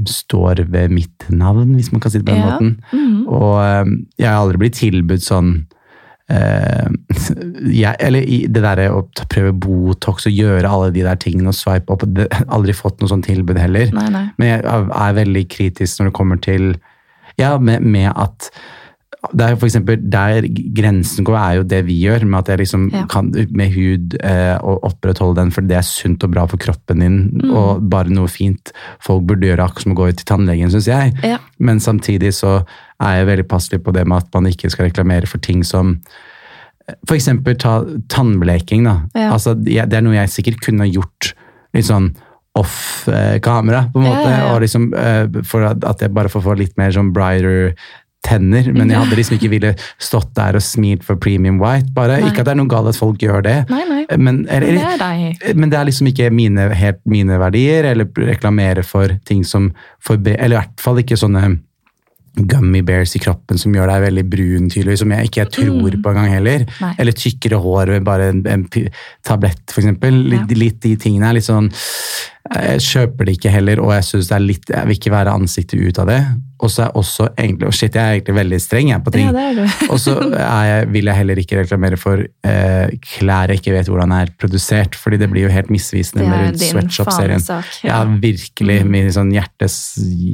[0.07, 2.49] står ved mitt navn, hvis man kan si det på den Ja.
[2.55, 2.71] måten.
[2.93, 3.27] Mhm.
[3.27, 5.65] Og ehm, jeg har aldri blitt tilbudt sånn
[6.31, 6.95] ehm,
[7.81, 11.91] jeg, Eller det derre å prøve Botox og gjøre alle de der tingene og swipe
[11.91, 12.05] opp.
[12.07, 13.91] Det, aldri fått noe sånt tilbud heller.
[13.93, 14.25] Nei, nei.
[14.37, 16.71] Men jeg er veldig kritisk når det kommer til
[17.39, 18.49] Ja, med, med at
[19.37, 20.41] det er for eksempel, Der
[20.73, 23.05] grensen går, er jo det vi gjør, med at jeg liksom Ja.
[23.05, 26.99] kan med hud eh, og opprettholde den, for det er sunt og bra for kroppen
[26.99, 27.51] din, Mm.
[27.53, 30.87] og bare noe fint folk burde gjøre, akkurat som å gå ut til tannlegen, syns
[30.87, 31.13] jeg.
[31.23, 31.37] Ja.
[31.59, 32.65] Men samtidig så
[32.99, 35.99] er jeg veldig passelig på det med at man ikke skal reklamere for ting som
[37.07, 39.01] For eksempel ta tannbleking, da.
[39.15, 39.31] Ja.
[39.31, 41.33] Altså, det er noe jeg sikkert kunne gjort
[41.73, 42.15] litt sånn
[42.57, 44.25] off eh, kamera, på en måte.
[44.27, 44.53] ja, ja.
[44.55, 47.73] Og liksom, eh, for at jeg bare får få litt mer sånn brighter
[48.23, 48.67] tenner.
[48.73, 51.89] Men jeg hadde liksom ikke ville stått der og smilt for premium white.
[51.95, 52.19] bare.
[52.21, 52.29] Nei.
[52.29, 53.55] Ikke at det er noe galt at folk gjør det.
[53.71, 54.03] Nei, nei.
[54.17, 55.55] Men, eller, Men det er deg.
[55.57, 59.71] men det er liksom ikke mine, helt mine verdier, eller reklamere for ting som
[60.05, 61.59] forbe- Eller i hvert fall ikke sånne
[62.47, 66.11] gummy bears i kroppen som gjør deg veldig brun, tydelig, som jeg ikke tror på
[66.13, 66.63] engang heller.
[66.79, 66.93] Mm.
[67.03, 68.63] Eller tykkere hår ved bare en, en
[69.27, 70.21] tablett, eksempel.
[70.31, 70.57] Litt, Ja.
[70.61, 71.67] litt de tingene er litt sånn
[72.51, 75.29] Jeg kjøper det ikke heller, og jeg synes det er litt Jeg vil ikke være
[75.37, 76.21] ansiktet ut av det.
[76.61, 79.11] Og så er jeg også egentlig og Shit, jeg er egentlig veldig streng jeg, på
[79.15, 79.29] ting.
[79.33, 79.63] Ja.
[79.93, 80.13] Og så
[80.93, 85.17] vil jeg heller ikke reklamere for eh, klær jeg ikke vet hvordan er produsert, fordi
[85.17, 87.41] det blir jo helt misvisende med rundt sweatshop-serien.
[87.41, 87.79] fanesak.
[87.83, 88.77] Ja, virkelig.
[88.85, 89.79] Min sånn hjertes,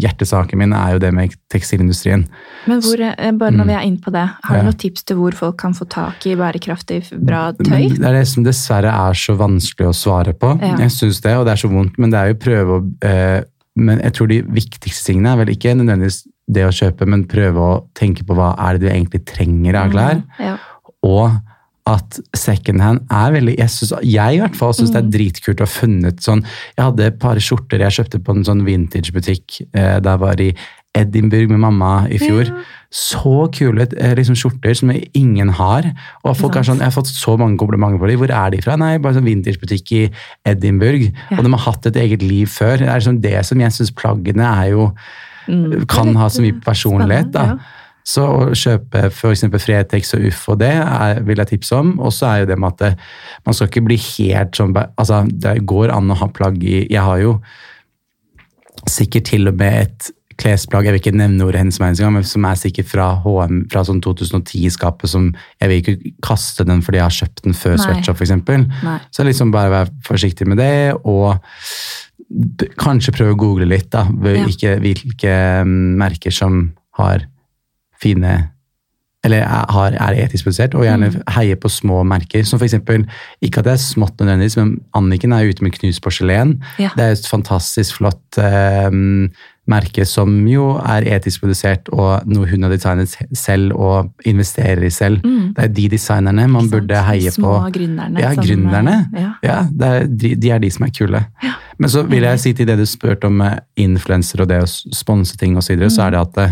[0.04, 2.26] hjertesaken min er jo det med tekstilindustrien.
[2.68, 3.68] Men hvor, eh, bare når Mm.
[3.68, 4.64] vi er inne på det, har du Ja.
[4.64, 7.90] noen tips til hvor folk kan få tak i bærekraftig, bra Men tøy?
[7.98, 10.60] det er det som dessverre er så vanskelig å svare på.
[10.62, 10.76] Ja.
[10.78, 13.44] Jeg synes det, og det er så vondt, men det er jo prøve å eh,
[13.78, 17.62] Men jeg tror de viktigste tingene er vel ikke nødvendigvis det å kjøpe, men prøve
[17.62, 20.24] å tenke på hva er det du egentlig trenger av klær.
[20.24, 20.56] Mm, Ja.
[21.06, 21.36] Og
[21.88, 25.62] at second hand er veldig Jeg, synes, jeg i hvert fall syns det er dritkult
[25.62, 29.62] å ha funnet sånn Jeg hadde et par skjorter jeg kjøpte på en sånn vintagebutikk
[29.72, 30.50] eh, da jeg var i
[30.98, 32.50] Edinburgh med mamma i fjor.
[32.50, 32.66] Ja.
[32.98, 35.90] Så kule eh, liksom, skjorter som ingen har.
[36.24, 38.20] Og folk er sånn, Jeg har fått så mange komplimenter på dem.
[38.22, 38.78] Hvor er de fra?
[38.80, 40.04] Nei, bare sånn vintagebutikk i
[40.48, 41.10] Edinburgh.
[41.30, 41.38] Ja.
[41.40, 42.78] Og de har hatt et eget liv før.
[42.80, 44.92] Det er liksom det som jeg syns plaggene er jo
[45.48, 47.30] Mm, kan det er ha så mye personlighet.
[47.32, 47.44] da.
[48.08, 49.46] Så å kjøpe f.eks.
[49.64, 51.94] Fretex og Uff og det er, vil jeg tipse om.
[52.04, 53.00] Og så er jo det med at
[53.48, 57.04] man skal ikke bli helt sånn altså Det går an å ha plagg i Jeg
[57.04, 57.38] har jo
[58.88, 62.26] sikkert til og med et klesplagg, jeg vil ikke nevne ordet hennes meg engang, men
[62.28, 65.30] som er sikkert fra HM fra sånn 2010-skapet, som
[65.62, 67.86] jeg vil ikke kaste den fordi jeg har kjøpt den før Nei.
[67.86, 69.08] Sweatshop, f.eks.
[69.18, 71.40] Så liksom bare være forsiktig med det, og
[72.82, 74.06] kanskje prøve å google litt, da.
[74.10, 74.44] Ja.
[74.44, 75.34] Hvilke, hvilke
[75.66, 76.68] mm, merker som
[77.00, 77.26] har
[78.02, 78.38] fine
[79.26, 81.22] eller er, er etisk produsert, og gjerne Mm.
[81.36, 82.46] heie på små merker.
[82.46, 83.04] Som eksempel,
[83.42, 86.62] ikke at det er smått nødvendigvis, men Anniken er ute med knust porselen.
[86.80, 86.92] Ja.
[86.96, 88.90] Det er et fantastisk flott eh,
[89.68, 94.92] merke som jo er etisk produsert, og noe hun har designet selv og investerer i
[94.94, 95.26] selv.
[95.26, 95.54] Mm.
[95.58, 97.72] Det er de designerne man burde heie Små på.
[97.80, 98.22] gründerne.
[98.24, 98.98] Ja, som, eh, gründerne.
[99.14, 99.32] Ja.
[99.44, 101.24] Ja, er, de, de er de som er kule.
[101.78, 103.44] Men så vil jeg si til det du spurte om
[103.78, 106.48] influensere og det å sponse ting osv., så, videre, så er det at det,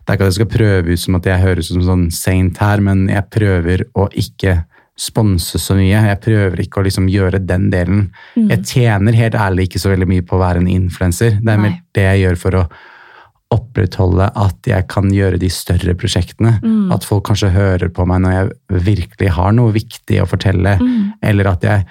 [0.00, 2.06] det er ikke at jeg skal prøve ut som at jeg høres ut som sånn
[2.10, 4.64] saint her, men jeg prøver å ikke
[4.98, 6.02] sponse så mye.
[6.10, 8.06] Jeg prøver ikke å liksom gjøre den delen.
[8.36, 8.50] Mm.
[8.52, 11.38] Jeg tjener helt ærlig ikke så veldig mye på å være en influenser.
[11.40, 12.64] Det er mer det jeg gjør for å
[13.50, 16.58] opprettholde at jeg kan gjøre de større prosjektene.
[16.62, 16.92] Mm.
[16.94, 21.12] At folk kanskje hører på meg når jeg virkelig har noe viktig å fortelle, Mm.
[21.22, 21.86] eller at jeg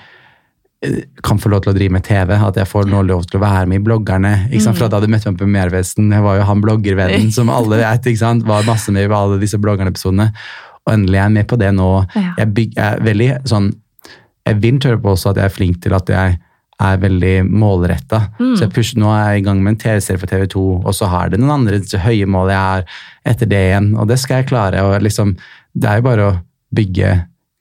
[0.84, 3.40] eh, kan få lov til å drive med TV, at jeg får nå lov til
[3.40, 4.62] å være med i bloggerne.
[4.62, 4.78] sant?
[4.78, 8.46] Fra da du møtte meg på Mervesten, jeg var jo han bloggervennen som alle vet,
[8.46, 10.32] var masse med i alle disse bloggernepisodene.
[10.90, 11.90] Og endelig er jeg med på det nå.
[12.18, 12.34] Ja.
[12.42, 13.72] Jeg, byg, jeg er veldig sånn
[14.50, 16.40] Jeg vil tørre på også at jeg er flink til at jeg
[16.80, 18.22] er veldig målretta.
[18.40, 18.54] Mm.
[18.56, 21.10] Så jeg pusher, nå er jeg i gang med en TV-serie for TV2, og så
[21.12, 22.86] har det noen andre høye mål jeg har
[23.28, 24.86] etter det igjen, og det skal jeg klare.
[24.88, 25.36] og liksom,
[25.76, 26.38] Det er jo bare å
[26.74, 27.12] bygge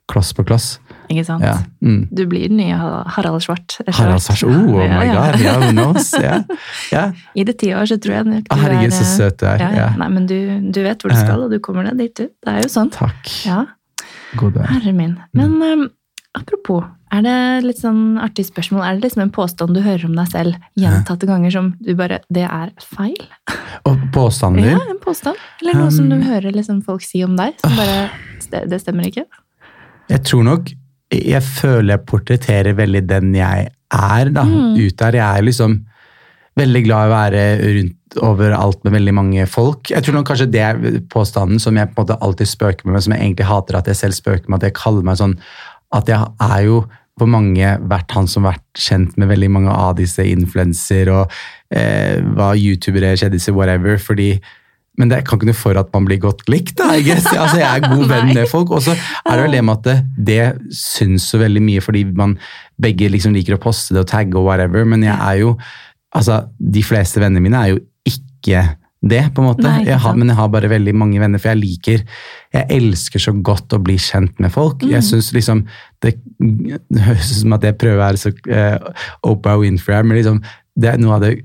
[0.09, 0.79] kloss på kloss.
[1.09, 1.45] Ikke sant?
[1.45, 1.55] Ja.
[1.85, 2.03] Mm.
[2.13, 2.77] Du blir den nye
[3.17, 3.79] Harald Svart.
[3.97, 6.13] Harald Svart, oh, oh my god, yeah, who knows?
[6.13, 6.43] Ja,
[6.97, 7.05] ja.
[7.35, 9.47] I det ti år så tror jeg nok du ah, herregud, så eh, søt du
[9.49, 9.65] er.
[9.65, 9.89] Ja, ja.
[10.01, 10.37] Nei, men du,
[10.75, 12.29] du vet hvor du skal, og du kommer deg dit, du.
[12.45, 12.93] Det er jo sånn.
[12.95, 13.33] Takk.
[13.49, 13.65] Ja,
[14.39, 14.69] God er.
[14.75, 15.17] herre min.
[15.37, 15.89] Men um,
[16.37, 18.85] apropos, er det litt sånn artig spørsmål?
[18.85, 22.21] Er det liksom en påstand du hører om deg selv gjentatte ganger som du bare
[22.29, 23.17] Det er feil?
[23.89, 24.75] Og påstander?
[24.75, 25.41] Ja, en påstand.
[25.63, 28.11] Eller noe som du Um, hører liksom folk si om deg, som bare
[28.49, 29.25] Det, det stemmer ikke?
[30.09, 30.71] Jeg tror nok
[31.15, 34.45] Jeg føler jeg portretterer veldig den jeg er, da.
[34.45, 34.75] Mm.
[34.77, 35.17] Ut der.
[35.17, 35.79] Jeg er liksom
[36.59, 39.91] veldig glad i å være rundt overalt med veldig mange folk.
[39.93, 40.79] Jeg tror kanskje det er
[41.13, 43.91] påstanden som jeg på en måte alltid spøker med, men som jeg egentlig hater at
[43.91, 45.37] jeg selv spøker med, at jeg kaller meg sånn
[45.95, 46.83] At jeg er jo
[47.19, 51.33] på mange vært han som har vært kjent med veldig mange av disse influenser og
[51.75, 53.99] eh, var youtubere, kjendiser, whatever.
[53.99, 54.37] fordi
[54.99, 56.75] men det kan ikke noe for at man blir godt likt.
[56.81, 57.21] da, Jeg.
[57.23, 58.73] Altså, jeg er god venn med folk.
[58.75, 62.03] Og så er det vel det med at det, det syns så veldig mye fordi
[62.19, 62.35] man
[62.83, 65.55] begge liksom liker å poste det og tagge og whatever, men jeg er jo
[66.15, 68.67] altså, De fleste vennene mine er jo ikke
[68.99, 69.63] det, på en måte.
[69.63, 72.01] Nei, jeg har, men jeg har bare veldig mange venner, for jeg liker
[72.55, 74.83] Jeg elsker så godt å bli kjent med folk.
[74.83, 74.97] Mm.
[74.97, 75.63] Jeg synes liksom
[76.03, 80.19] Det, det høres ut som at jeg prøver å være så uh, Oprah Winfrey, men
[80.19, 80.43] liksom,
[80.79, 81.37] det er noe av det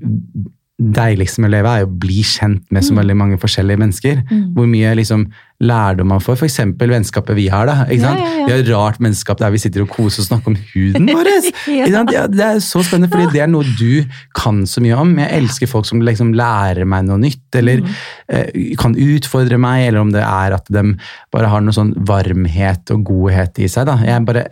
[0.80, 2.98] deiligste med å leve, er å bli kjent med så Mm.
[2.98, 4.22] veldig mange forskjellige mennesker.
[4.56, 5.28] Hvor mye liksom
[5.62, 6.34] lærdom man får.
[6.36, 6.56] F.eks.
[6.76, 7.66] vennskapet vi har.
[7.66, 8.18] da, ikke sant?
[8.18, 8.46] ja, ja.
[8.46, 11.30] Vi har et rart vennskap der vi sitter og koser og snakker om huden vår.
[11.78, 11.86] Ja.
[12.10, 15.14] Ja, det er så spennende, fordi det er noe du kan så mye om.
[15.16, 17.94] Jeg elsker folk som liksom lærer meg noe nytt, eller Mm.
[18.28, 20.96] eh, kan utfordre meg, eller om det er at de
[21.32, 23.86] bare har noe sånn varmhet og godhet i seg.
[23.86, 23.96] da.
[24.02, 24.48] Jeg bare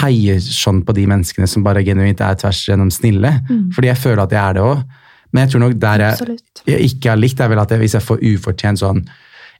[0.00, 3.34] heier sånn på de menneskene som bare genuint er tvers gjennom snille.
[3.76, 4.84] Fordi jeg føler at jeg er det òg.
[5.32, 7.92] Men jeg tror nok der jeg, jeg ikke har likt, er vel at jeg, hvis
[7.98, 9.04] jeg får ufortjent sånn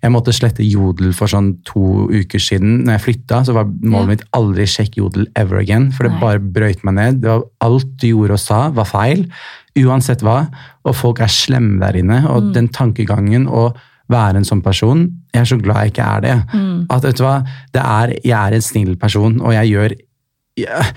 [0.03, 2.85] Jeg måtte slette Jodel for sånn to uker siden.
[2.87, 4.07] Når jeg flytta, så var målet Ja.
[4.15, 5.91] mitt aldri sjekk Jodel ever again.
[5.93, 6.21] For det Nei.
[6.23, 7.21] bare brøyt meg ned.
[7.21, 9.27] Det var, alt du gjorde og sa, var feil.
[9.77, 10.49] Uansett hva.
[10.89, 12.23] Og folk er slemme der inne.
[12.31, 12.53] Og Mm.
[12.55, 13.75] den tankegangen å
[14.09, 15.05] være en sånn person
[15.35, 16.47] Jeg er så glad jeg ikke er det.
[16.55, 16.87] Mm.
[16.91, 19.95] At vet du hva, det er, Jeg er en snill person, og jeg gjør
[20.57, 20.95] jeg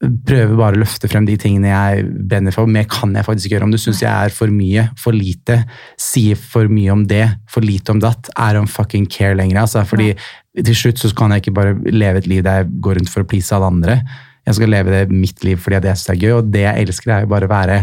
[0.00, 2.68] prøver bare å løfte frem de tingene jeg brenner for.
[2.70, 3.68] Mer kan jeg faktisk ikke gjøre.
[3.68, 5.58] Om du syns jeg er for mye, for lite,
[6.00, 9.60] sier for mye om det, for lite om datt, I don't fucking care lenger.
[9.60, 10.14] Altså, fordi
[10.56, 13.26] til slutt så kan jeg ikke bare leve et liv der jeg går rundt for
[13.26, 14.00] å please alle andre.
[14.48, 17.26] Jeg skal leve det mitt liv fordi det er gøy, og det jeg elsker er
[17.26, 17.82] jo bare å være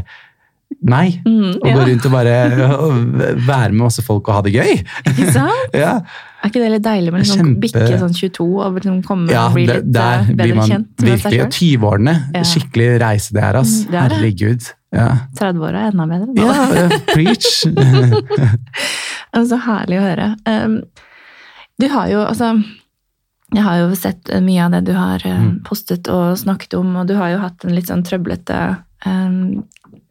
[0.90, 1.22] meg.
[1.26, 1.76] Mm, og ja.
[1.78, 2.34] gå rundt og bare
[2.76, 2.98] og
[3.46, 4.74] være med masse folk og ha det gøy.
[5.14, 5.78] Ikke sant?
[5.86, 6.00] ja.
[6.48, 9.44] Er ikke det litt deilig med liksom Kjempe- bikke sånn 22 og liksom komme Ja,
[9.50, 11.42] og bli det- litt der eh, blir bedre man kjent med seg virkelig.
[11.44, 11.60] Og selv?
[11.60, 12.16] 20-årene.
[12.38, 12.44] Ja.
[12.48, 13.74] Skikkelig reise det her, ass.
[13.84, 14.18] Mm, det er det.
[14.18, 14.74] Herregud.
[14.96, 16.32] Ja, 30-åra er enda bedre.
[16.32, 16.42] da.
[16.48, 17.48] ja eh, preach.
[19.48, 20.28] Så herlig å høre.
[20.48, 20.78] Um,
[21.80, 22.54] du har jo, altså
[23.54, 25.60] Jeg har jo sett mye av det du har eh, Mm.
[25.64, 29.64] postet og snakket om, og du har jo hatt en litt sånn trøblete um,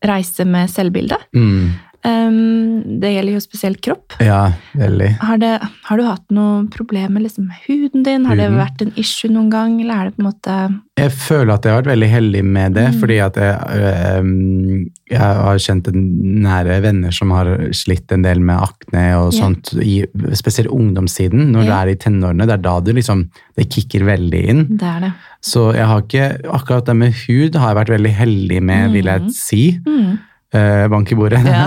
[0.04, 1.18] reise med selvbildet.
[1.34, 1.74] Mm.
[2.04, 4.14] Um, det gjelder jo spesielt kropp.
[4.22, 5.08] Ja, veldig.
[5.22, 5.52] Har, det,
[5.88, 8.24] har du hatt noe problem med liksom huden din?
[8.28, 10.58] Har det vært en issue noen gang, eller er det på en måte
[11.00, 13.00] Jeg føler at jeg har vært veldig heldig med det, Mm.
[13.00, 16.04] fordi at jeg, øhm, jeg har kjent en
[16.46, 19.40] nære venner som har slitt en del med akne og Ja.
[19.42, 21.50] sånt, i, spesielt ungdomssiden.
[21.52, 22.46] når du er i tenårene.
[22.46, 24.64] Det er da du liksom, det kicker veldig inn.
[24.76, 25.12] Det er det.
[25.42, 29.04] Så jeg har ikke, akkurat det med hud har jeg vært veldig heldig med, vil
[29.04, 29.30] jeg Mm.
[29.30, 29.78] si.
[29.86, 30.18] Mm.
[30.56, 31.42] Eh, bank i bordet.
[31.44, 31.66] Ja.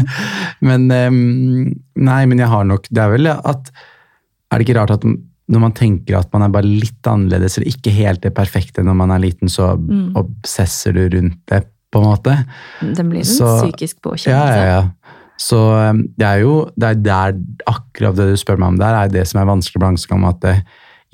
[0.68, 3.70] men nei, men jeg har nok Det er vel at
[4.50, 7.68] Er det ikke rart at når man tenker at man er bare litt annerledes, eller
[7.68, 10.14] ikke helt det perfekte når man er liten, så Mm.
[10.16, 11.58] obsesser du rundt det,
[11.92, 12.36] på en måte?
[12.80, 14.30] Det blir en Så- psykisk påkjennelse.
[14.32, 14.88] Ja, ja, ja.
[15.36, 15.58] Så
[16.16, 17.36] det er jo det er der
[17.68, 20.60] akkurat det du spør meg om der, er det som er vanskelig balansegang at eh,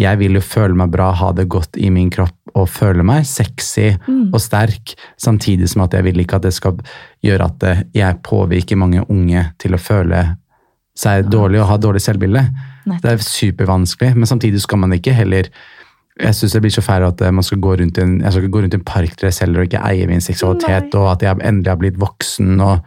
[0.00, 3.26] jeg vil jo føle meg bra, ha det godt i min kropp og føle meg
[3.28, 4.30] sexy Mm.
[4.32, 6.78] og sterk, samtidig som at jeg vil ikke at det skal
[7.22, 10.22] gjøre at eh, jeg påvirker mange unge til å føle
[10.96, 12.42] seg dårlig og ha dårlig selvbilde.
[13.02, 15.48] Det er supervanskelig, men samtidig skal man ikke heller
[16.20, 18.32] jeg synes det blir så feil at eh, man skal gå rundt i en, jeg
[18.32, 21.00] skal ikke gå rundt i en parkdress heller og ikke eie min seksualitet, Nei.
[21.00, 22.60] og at jeg endelig har blitt voksen.
[22.60, 22.82] og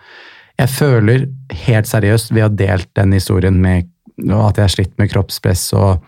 [0.59, 1.25] Jeg føler
[1.65, 3.89] helt seriøst, ved å ha delt den historien med
[4.29, 6.03] og at jeg har slitt med kroppspress og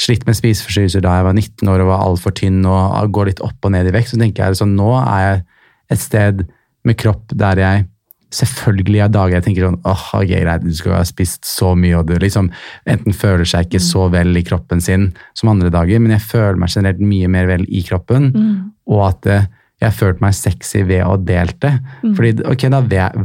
[0.00, 3.42] slitt med spiseforstyrrelser da jeg var 19 år og var altfor tynn og går litt
[3.44, 5.42] opp og ned i vekt, så tenker jeg sånn, nå er jeg
[5.96, 6.44] et sted
[6.88, 7.86] med kropp der jeg
[8.30, 11.98] selvfølgelig har dager jeg tenker sånn åh, ok, greit, du skulle ha spist så mye,
[11.98, 12.48] og du liksom
[12.88, 16.60] enten føler seg ikke så vel i kroppen sin som andre dager, men jeg føler
[16.62, 18.52] meg generelt mye mer vel i kroppen, Mm.
[18.86, 19.48] og at eh,
[19.80, 21.72] jeg har følt meg sexy ved å ha delt det.
[22.02, 22.80] Fordi ok, da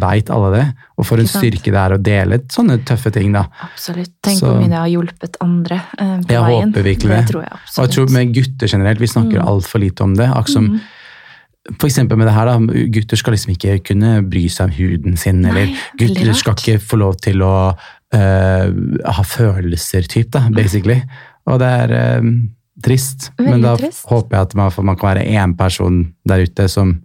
[0.05, 0.65] veit alle det,
[0.97, 1.33] og for en Mm.
[1.35, 3.45] Styrke det er å dele sånne tøffe ting, da.
[3.61, 4.11] Absolutt.
[4.23, 6.71] Tenk Så- mye det har hjulpet andre eh, på Jeg veien.
[6.73, 7.27] håper virkelig det.
[7.27, 9.47] tror jeg Og jeg tror med gutter generelt, vi snakker Mm.
[9.47, 10.27] altfor lite om det.
[10.29, 10.81] Akkurat som
[11.79, 15.17] for eksempel med det her da, Gutter skal liksom ikke kunne bry seg om huden
[15.17, 15.41] sin.
[15.41, 17.75] Nei, eller Gutter skal ikke få lov til å
[18.13, 18.71] uh,
[19.11, 21.01] ha følelser, typ, da, basically.
[21.47, 22.21] Og det er eh,
[22.83, 23.31] trist.
[23.37, 24.05] Veldig Men da trist.
[24.09, 27.01] håper jeg at man, man kan være én person der ute som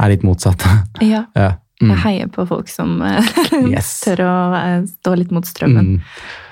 [0.00, 0.62] er litt motsatt.
[1.00, 1.42] Ja, ja.
[1.42, 1.96] jeg Mm.
[1.98, 3.24] heier på folk som eh,
[3.72, 3.88] Yes.
[4.04, 5.88] tør å eh, stå litt mot strømmen.
[5.96, 6.00] Mm.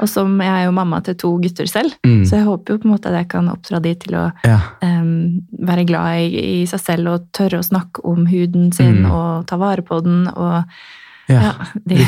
[0.03, 2.25] Og som jeg er jo mamma til to gutter selv, Mm.
[2.27, 4.59] så jeg håper jo på en måte at jeg kan oppdra de til å Ja.
[4.83, 9.11] um, være glad i, i seg selv og tørre å snakke om huden sin Mm.
[9.13, 10.27] og ta vare på den.
[10.35, 10.65] Og
[11.31, 11.41] ja.
[11.41, 11.53] ja,
[11.87, 12.03] de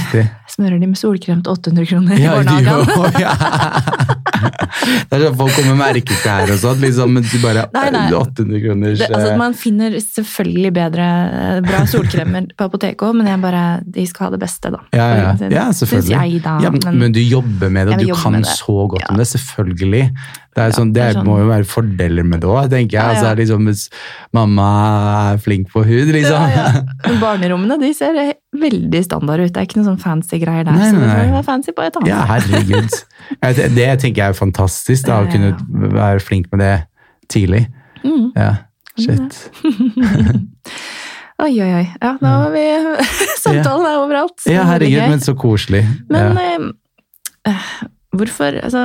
[0.51, 2.91] smører de med solkrem til 800 kroner i barnehagen.
[2.91, 3.37] jo, ja.
[5.09, 8.05] Det er sånn Folk kommer med merkeklær og sånn, liksom, men du bare Nei, nei.
[8.17, 13.17] 800 kroner Det, altså, eh, man finner selvfølgelig bedre, eh, bra solkremer på apoteket òg,
[13.21, 13.65] men jeg bare,
[13.97, 14.83] de skal ha det beste, da.
[14.97, 16.15] ja, ja, ja, selvfølgelig.
[16.17, 16.59] jeg, da.
[16.65, 18.57] ja, men, men, du jobber med det, og du kan det.
[18.59, 19.29] så godt om det.
[19.33, 20.05] Selvfølgelig.
[20.53, 22.99] Det, er sånn, det, det er sånn- må jo være fordeler med det òg, tenker
[22.99, 23.17] jeg.
[23.17, 23.87] Altså, liksom, hvis
[24.37, 24.69] mamma
[25.33, 26.59] er flink på hud, liksom.
[27.23, 28.19] Barnerommene de ser
[28.53, 29.53] veldig standard ut.
[29.53, 30.77] Det er ikke noe sånn fancy greier der.
[30.77, 32.13] Nei, så det være fancy på et annet.
[32.13, 32.99] Ja, herregud.
[33.79, 35.53] Det tenker jeg er fantastisk, da, å kunne
[35.95, 36.75] være flink med det
[37.33, 37.67] tidlig.
[38.03, 38.33] Mm.
[38.37, 38.53] Ja,
[38.99, 39.39] shit.
[41.43, 41.87] Oi, oi, oi.
[41.99, 42.63] Ja, nå har vi
[43.43, 44.45] Samtalen er overalt.
[44.47, 45.81] Ja, er herregud, men så koselig.
[46.13, 46.59] Men ja.
[47.51, 47.69] eh,
[48.15, 48.83] hvorfor Altså,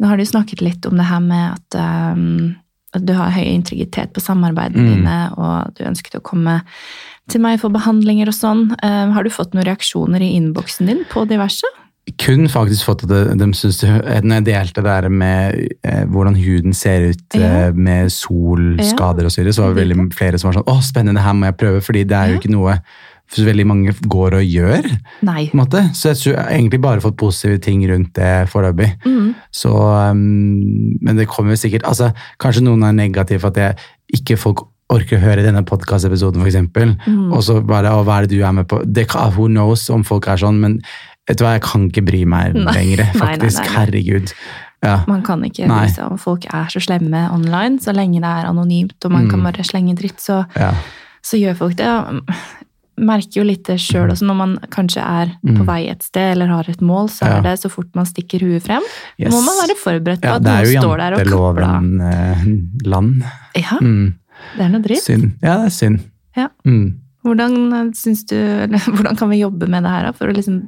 [0.00, 1.78] nå har du snakket litt om det her med at,
[2.14, 2.52] um,
[2.94, 4.92] at du har høy integritet på samarbeidene Mm.
[4.94, 6.60] dine, og du ønsket å komme
[7.30, 8.62] til meg for behandlinger og sånn.
[8.82, 11.66] Eh, har du fått noen reaksjoner i innboksen din på diverse?
[12.20, 13.90] Kun faktisk fått at de, de synes det,
[14.24, 19.32] Når jeg delte det der med eh, hvordan huden ser ut eh, med solskader og
[19.32, 21.58] så videre, så var det veldig flere som var sånn Å, spennende, her må jeg
[21.60, 22.80] prøve, fordi det er jo ikke noe
[23.30, 24.88] så veldig mange går og gjør.
[25.22, 25.44] Nei.
[25.94, 28.88] Så jeg tror jeg har egentlig bare fått positive ting rundt det foreløpig.
[29.04, 29.28] Mm.
[29.54, 32.10] Så, um, men det kommer sikkert altså,
[32.42, 36.58] Kanskje noen er negative for at jeg, ikke folk orker å høre denne podkastepisoden, f.eks.
[37.06, 37.30] Mm.
[37.30, 38.80] Og så bare Å, hva er det du er med på?
[38.82, 40.80] Det, who knows om folk er sånn, men
[41.30, 43.62] vet du hva, jeg kan ikke bry meg lenger, faktisk.
[43.62, 43.76] nei, nei, nei.
[43.78, 44.34] Herregud.
[44.84, 44.94] Ja.
[45.10, 48.46] Man kan ikke bry seg om folk er så slemme online, så lenge det er
[48.48, 49.48] anonymt og man kan Mm.
[49.50, 50.70] bare slenge dritt, så, ja.
[51.22, 51.90] så gjør folk det.
[53.00, 55.66] Merker jo litt det sjøl også, når man kanskje er på Mm.
[55.68, 58.62] vei et sted eller har et mål, så er det så fort man stikker huet
[58.66, 58.82] frem.
[59.18, 59.32] Yes.
[59.32, 61.82] Må man være forberedt på at er noen står der og kapper av.
[61.84, 63.22] janteloven eh, land.
[63.56, 64.14] Ja, Mm.
[64.56, 65.02] det er noe dritt.
[65.04, 65.32] Synd.
[65.42, 66.00] Ja, det er synd.
[66.36, 66.48] Ja.
[66.66, 66.94] Mm.
[67.24, 70.60] Hvordan eh, du, eller hvordan kan vi jobbe med det her for å liksom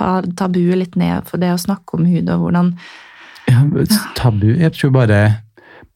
[0.00, 0.10] ta
[0.40, 2.74] tabuet litt ned for det å snakke om hud, og hvordan
[3.50, 3.62] Ja,
[4.16, 5.20] tabu Jeg tror bare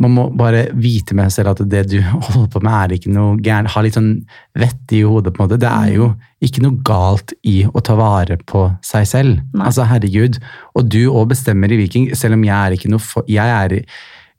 [0.02, 3.12] man må bare vite med seg selv at det du holder på med, er ikke
[3.14, 3.70] noe gærent.
[3.74, 4.10] Ha litt sånn
[4.58, 5.60] vett i hodet, på en måte.
[5.62, 6.08] Det er jo
[6.44, 9.38] ikke noe galt i å ta vare på seg selv.
[9.54, 9.68] Nei.
[9.68, 10.40] Altså, herregud.
[10.74, 13.78] Og du òg bestemmer i Viking, selv om jeg er ikke noe for Jeg er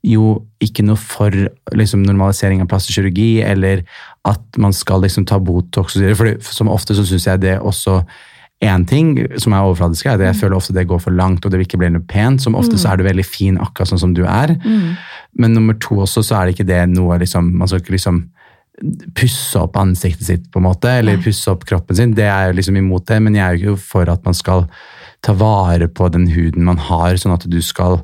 [0.06, 1.34] jo ikke noe for
[1.74, 3.82] liksom, normalisering av plastisk kirurgi, eller
[4.28, 6.36] at man skal liksom ta Botox og så videre.
[6.44, 8.02] For som ofte så syns jeg det også
[8.64, 11.52] Én ting som er overfladisk, er at jeg føler ofte det går for langt, og
[11.52, 12.40] det vil ikke bli noe pent.
[12.40, 14.54] Som ofte så er du veldig fin akkurat sånn som du er.
[15.36, 18.24] Men nummer to også, så er det ikke det noe liksom Man skal ikke liksom
[19.16, 22.14] pusse opp ansiktet sitt, på en måte, eller pusse opp kroppen sin.
[22.16, 24.66] Det er jo liksom imot det, men jeg er jo ikke for at man skal
[25.24, 28.02] ta vare på den huden man har, sånn at du skal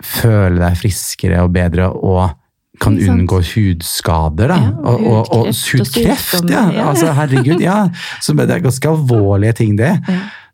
[0.00, 2.36] føle deg friskere og bedre og
[2.80, 4.56] kan unngå hudskader, da.
[4.56, 6.62] Ja, og, og, og hudkreft ja.
[6.88, 7.82] Altså, herregud, ja.
[8.24, 9.92] Så det er ganske alvorlige ting, det.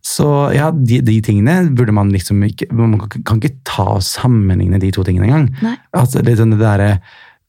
[0.06, 4.78] Så ja, de, de tingene burde man liksom ikke Man kan ikke ta og sammenligne
[4.82, 5.48] de to tingene engang.
[5.96, 6.90] Altså, det, sånn det derre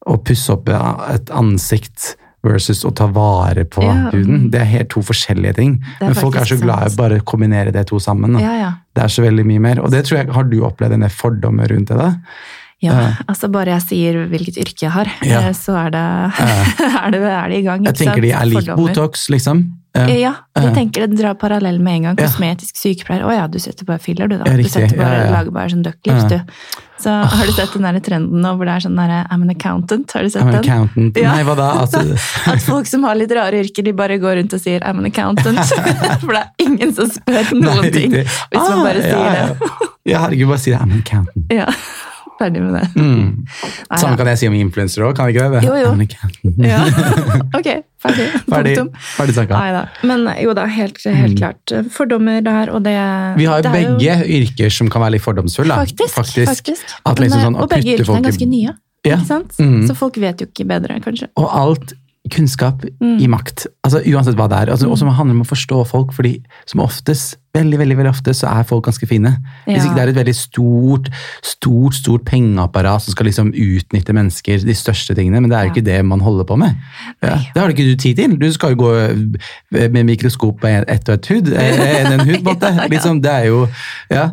[0.08, 2.16] å pusse opp et ansikt
[2.48, 4.12] versus å ta vare på Ja.
[4.13, 5.74] huden, det er helt to forskjellige ting.
[6.00, 8.38] Men folk er så glad i å bare kombinere det to sammen.
[8.40, 8.70] Ja, ja.
[8.96, 9.82] Det er så veldig mye mer.
[9.84, 11.98] Og det tror jeg, Har du opplevd en del fordommer rundt det?
[11.98, 12.13] da?
[12.80, 12.94] Ja,
[13.26, 15.40] altså bare jeg sier hvilket yrke jeg har, Ja.
[15.48, 16.06] eh, så er det,
[17.02, 17.84] er det, er det i gang.
[17.90, 18.22] Jeg tenker sant?
[18.28, 19.63] de er lik Botox, liksom.
[19.98, 20.74] Eh, Ja, de Ja.
[20.76, 22.16] tenker det drar parallell med en gang.
[22.20, 23.24] Kosmetisk sykepleier.
[23.26, 24.44] Å ja, du setter bare filler, du da.
[24.46, 26.38] Du setter bare, lager bare sånn ducklips, du.
[27.02, 29.50] Så har du sett den der trenden nå hvor det er sånn derre I'm an
[29.56, 30.12] accountant?
[30.13, 31.18] Har du sett I'm an accountant.
[31.18, 31.34] Ja.
[31.34, 31.72] Nei, hva da?
[31.82, 32.04] Altså,
[32.54, 35.10] At folk som har litt rare yrker, de bare går rundt og sier I'm an
[35.10, 35.66] accountant.
[36.22, 38.12] For det er ingen som spør noen Nei, ting.
[38.13, 39.72] hvis Hvis man Ah, bare sier ja, det.
[39.72, 39.90] Ja.
[40.13, 40.80] ja, herregud, bare si det.
[40.80, 41.54] I'm an accountant.
[41.58, 41.72] Ja,
[42.39, 42.86] ferdig med det.
[42.95, 43.45] Mm.
[43.45, 45.63] Nei, Samme kan jeg si om influenser òg, kan jeg ikke det?
[45.67, 45.93] Jo, jo.
[46.67, 46.82] Ja.
[47.58, 47.67] Ok,
[48.04, 48.28] ferdig.
[48.47, 48.73] Ferdig,
[49.15, 49.58] ferdig snakka.
[49.58, 49.84] Nei da.
[50.08, 51.73] Men jo da, helt, helt klart.
[51.93, 53.38] Fordommer der, og det Mm.
[53.38, 55.76] Vi har jo det begge yrker som kan være litt fordomsfulle.
[55.76, 56.13] Faktisk.
[56.15, 56.50] Faktisk.
[56.50, 56.97] faktisk.
[57.06, 58.73] At liksom eh, sånn, og begge yrkene er ganske nye.
[59.08, 59.17] Ja.
[59.21, 59.88] Mhm.
[59.88, 61.30] Så folk vet jo ikke bedre, kanskje.
[61.39, 61.93] Og alt
[62.30, 63.20] kunnskap Mm.
[63.22, 63.68] i makt.
[63.84, 64.72] Altså Uansett hva det er.
[64.74, 68.34] Altså, Og som handler om å forstå folk, fordi som oftest, veldig, veldig, veldig ofte,
[68.38, 69.38] så er folk ganske fine.
[69.68, 69.84] Hvis Ja.
[69.86, 71.10] ikke det er et veldig stort,
[71.42, 75.68] stort stort pengeapparat som skal liksom utnytte mennesker, de største tingene, men det er jo
[75.70, 75.74] Ja.
[75.74, 76.76] ikke det man holder på med.
[77.24, 77.36] Ja.
[77.54, 78.38] Det har du ikke du tid til.
[78.38, 81.48] Du skal jo gå med mikroskop på ett og ett hud.
[81.54, 82.90] eh, En, en hud, på en måte.
[82.90, 83.68] Liksom, det er jo
[84.12, 84.30] Ja.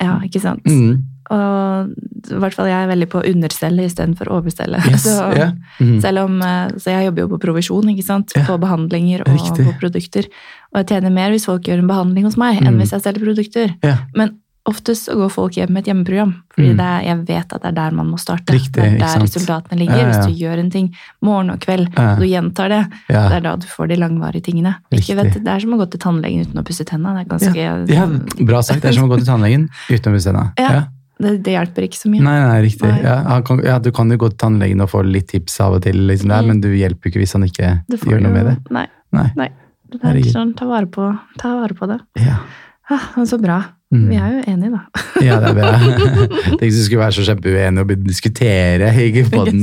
[0.00, 0.64] Ja, ikke sant?
[0.64, 1.04] Mm.
[1.30, 1.92] Og
[2.30, 4.80] i hvert fall jeg er veldig på å understelle istedenfor overstelle.
[4.90, 5.04] Yes.
[5.06, 5.52] Så, yeah.
[5.78, 6.00] mm.
[6.02, 8.32] selv om, eh, så jeg jobber jo på provisjon, ikke sant?
[8.36, 8.42] Ja.
[8.48, 9.66] På behandlinger og Riktig.
[9.68, 10.26] på produkter.
[10.74, 12.80] Og jeg tjener mer hvis folk gjør en behandling hos meg, enn Mm.
[12.82, 13.74] hvis jeg selger produkter.
[13.84, 14.02] Yeah.
[14.16, 14.36] Men
[14.68, 16.76] oftest så går folk hjem med et hjemmeprogram, fordi Mm.
[16.76, 18.52] det er, jeg vet at det er der man må starte.
[18.52, 19.96] Riktig, det er der resultatene ligger.
[19.96, 20.10] Ja, ja.
[20.12, 20.90] Hvis du gjør en ting
[21.22, 22.12] morgen og kveld, Ja.
[22.12, 24.74] og du gjentar det, det er da du får de langvarige tingene.
[24.92, 27.14] Ikke vet, det er som å gå til tannlegen uten å pusse tenna.
[27.16, 28.82] Det er ganske bra sagt.
[28.82, 30.52] Det er som å gå til tannlegen uten å pusse tenna.
[30.58, 30.84] Ja.
[31.20, 32.22] Det, det hjelper ikke så mye.
[32.24, 32.88] Nei, nei, riktig.
[32.88, 33.02] Nei.
[33.04, 35.76] Ja, han kan, ja, du kan jo gå til tannlegen og få litt tips av
[35.78, 36.48] og til, liksom der, Mm.
[36.54, 37.74] men du hjelper ikke hvis han ikke
[38.08, 38.56] gjør noe med det.
[38.72, 38.86] Nei.
[39.36, 39.50] Nei.
[39.90, 42.00] Det er ikke sånn, ta vare på, ta vare på det.
[42.22, 42.40] Ja,
[42.90, 43.60] Ah, så bra.
[43.94, 44.08] Mm.
[44.08, 45.02] Vi er jo enige, da.
[45.26, 45.68] ja det er bra.
[46.58, 49.62] Tenk hvis du skulle være så kjempeuenig og begynne å diskutere i poden.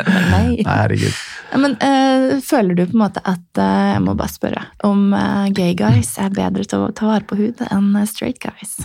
[0.64, 1.12] herregud.
[1.52, 5.12] Ja, Men uh, føler du på en måte at uh, Jeg må bare spørre om
[5.12, 8.78] uh, gay guys er bedre til å ta vare på hud enn straight guys?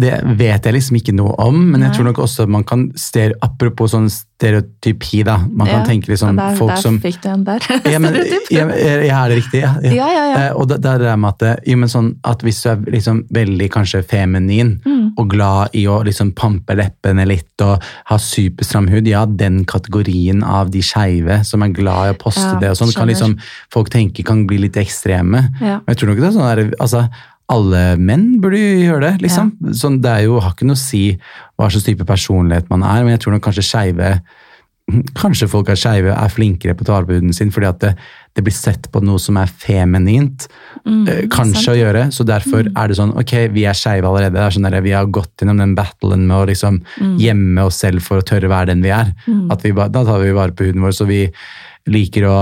[0.00, 3.36] Det vet jeg liksom ikke noe om, men jeg tror nok også man kan stere,
[3.44, 5.36] Apropos sånn stereotypi, da.
[5.44, 7.64] Man kan tenke liksom der, folk der som fikk du en der.
[7.92, 8.66] ja, men, jeg ja,
[9.04, 9.60] ja, er det riktig?
[9.60, 9.92] Ja, ja.
[9.96, 10.46] Ja, ja, ja.
[10.56, 13.24] Og det, det er det med at, jo, men sånn, at hvis du er liksom
[13.36, 14.78] veldig kanskje feminin
[15.10, 15.12] Mm.
[15.18, 20.44] og glad i å liksom pampe leppene litt og ha superstram hud, ja, den kategorien
[20.46, 23.38] av de skeive som er glad i å poste Ja, det og sånn, kan liksom
[23.72, 25.46] folk tenker kan bli litt ekstreme.
[25.60, 25.80] Ja.
[25.80, 27.06] Men jeg tror nok det er sånn der, altså,
[27.50, 29.54] alle menn burde jo gjøre det, liksom.
[29.76, 31.04] Sånn, det er jo, har ikke noe å si
[31.58, 34.14] hva slags type personlighet man er, men jeg tror nok kanskje skeive
[35.14, 37.78] Kanskje folk er skeive er flinkere på å ta vare på huden sin fordi at
[37.78, 37.90] det,
[38.34, 40.48] det blir sett på noe som er feminint.
[40.82, 41.70] Mm, eh, kanskje sant.
[41.70, 44.34] å gjøre, så derfor er det sånn ok, vi er skeive allerede.
[44.34, 46.80] Det er sånn der, vi har gått gjennom den battlen med å liksom
[47.22, 49.14] gjemme oss selv for å tørre å være den vi er.
[49.54, 51.22] At vi, da tar vi vare på huden vår, så vi
[51.88, 52.36] liker å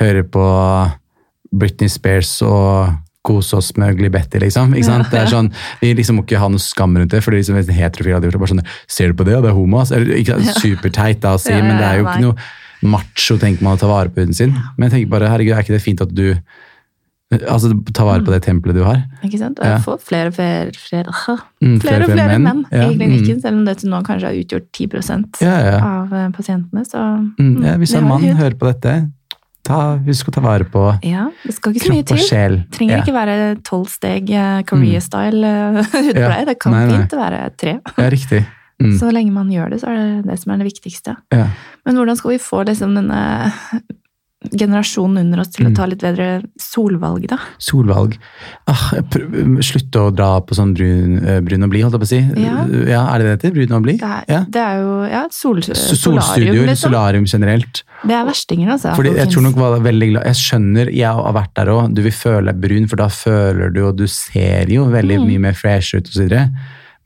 [0.00, 0.44] høre på
[1.56, 2.94] Britney Spears og
[3.26, 4.74] kose oss med Ugly Betty, liksom.
[4.76, 5.08] Ikke sant?
[5.10, 5.48] Det er sånn,
[5.80, 8.14] vi liksom må ikke ha noe skam rundt det, for det er liksom en heterofil
[8.14, 8.42] hadde gjort det.
[8.44, 9.80] Bare sånn, Ser du på det, og det er homo?
[9.82, 10.38] ass?» Eller, ikke?
[10.60, 13.90] Superteit da å si, men det er jo ikke noe macho, tenker man, å ta
[13.90, 14.54] vare på huden sin.
[14.76, 16.28] Men jeg tenker bare, herregud, er ikke det fint at du
[17.34, 19.00] altså, ta vare på det tempelet du har?
[19.26, 19.58] Ikke sant?
[19.58, 21.14] Og jeg får flere og flere, flere,
[21.62, 22.64] Mm, flere, og flere menn.
[22.70, 23.14] Ja, Egentlig mm.
[23.22, 25.78] ikke, selv om det til nå kanskje har utgjort 10 Ja, ja.
[25.82, 26.84] av eh, pasientene.
[26.86, 27.02] Så
[27.38, 28.36] Mm, ja, hvis en mann hud.
[28.36, 29.10] hører på dette,
[29.66, 32.16] ta, husk å ta vare på Ja, det skal ikke så mye til.
[32.22, 32.64] sjel.
[32.70, 33.02] trenger ja.
[33.02, 36.44] ikke være tolv steg eh, Korea-style eh, hudpleie.
[36.46, 36.96] Det kan Nei, nei.
[37.00, 37.80] fint være tre.
[37.98, 38.44] ja, riktig.
[38.78, 41.16] Mm, Så lenge man gjør det, så er det det som er det viktigste.
[41.32, 41.46] ja.
[41.86, 43.20] Men hvordan skal vi få liksom denne
[44.52, 45.74] generasjonen under oss til å Mm.
[45.76, 47.38] ta litt bedre solvalg, da?
[47.58, 48.16] Solvalg.
[48.68, 48.92] Ah,
[49.64, 52.42] slutte å dra på sånn brun, eh, brun og blid, holdt jeg på å si.
[52.42, 53.14] Ja.
[53.14, 53.54] er det det heter?
[53.54, 54.00] Brun og blid?
[54.00, 54.44] Det Ja.
[54.48, 56.90] det er jo ja, sol, solarium, liksom.
[56.90, 57.82] solarium generelt.
[58.04, 58.94] Det er verstinger, altså.
[58.94, 61.94] Fordi jeg tror nok var veldig glad Jeg skjønner, jeg har vært der òg.
[61.94, 65.26] Du vil føle deg brun, for da føler du, og du ser jo veldig Mm.
[65.26, 66.50] mye mer fresh ut osv.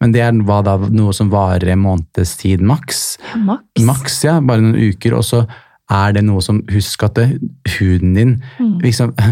[0.00, 3.18] Men det var da, noe som varer en måneds tid maks.
[3.35, 3.85] Ja, maks.
[3.85, 4.40] Maks, ja.
[4.40, 5.12] Bare noen uker.
[5.18, 5.46] Og så
[5.90, 7.29] er det noe som Husk at det,
[7.79, 8.79] huden din Mm.
[8.83, 9.14] liksom,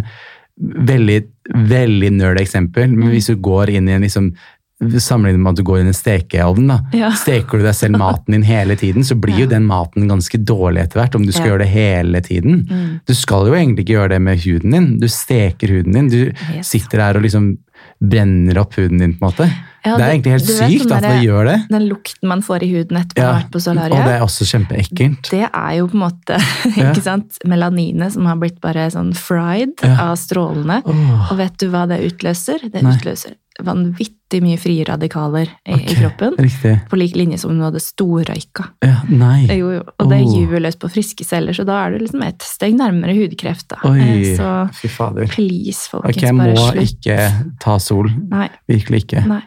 [0.59, 1.21] Veldig,
[1.55, 2.99] veldig nerd eksempel, Mm.
[2.99, 4.33] men hvis du går inn i en liksom
[4.81, 6.69] Sammenlignet med at du går inn i en stekeovn.
[6.69, 6.77] da.
[6.95, 7.09] Ja.
[7.25, 10.85] Steker du deg selv maten din hele tiden, så blir jo den maten ganske dårlig
[10.85, 11.17] etter hvert.
[11.19, 11.51] Om du skal Ja.
[11.51, 12.61] gjøre det hele tiden.
[12.71, 13.01] Mm.
[13.05, 14.87] Du skal jo egentlig ikke gjøre det med huden din.
[15.01, 16.09] Du steker huden din.
[16.09, 16.69] Du Yes.
[16.71, 17.59] sitter her og liksom
[18.01, 19.49] brenner opp huden din, på en måte.
[19.87, 21.57] Ja, det er egentlig helt sykt at vi gjør det.
[21.71, 24.25] Den lukten man får i huden etter man Ja, har vært på og det er
[24.27, 25.31] også kjempeekkelt.
[25.31, 26.39] det er jo på en måte
[26.79, 26.91] Ja.
[26.93, 30.11] ikke sant, melaninet som har blitt bare sånn fried Ja.
[30.11, 30.83] av strålene.
[30.85, 31.31] Oh.
[31.33, 32.59] Og vet du hva det utløser?
[32.71, 32.95] Det Nei.
[32.99, 33.35] utløser
[33.65, 34.15] vanvittig
[34.45, 36.35] mye frie radikaler i, okay, i kroppen.
[36.39, 36.75] Riktig.
[36.91, 38.67] På lik linje som om du hadde storrøyka.
[38.85, 39.47] Ja, nei.
[39.57, 39.83] Jo, jo.
[39.99, 40.35] Og det Oh.
[40.37, 43.69] gyver løs på friske celler, så da er du liksom et steg nærmere hudkreft.
[43.73, 43.77] Da.
[43.89, 45.27] Oi, Eh, Så fy fader.
[45.33, 47.19] please, folkens, Ok, jeg må bare ikke
[47.61, 48.09] ta sol.
[48.29, 49.27] Nei, Virkelig ikke.
[49.27, 49.41] nei.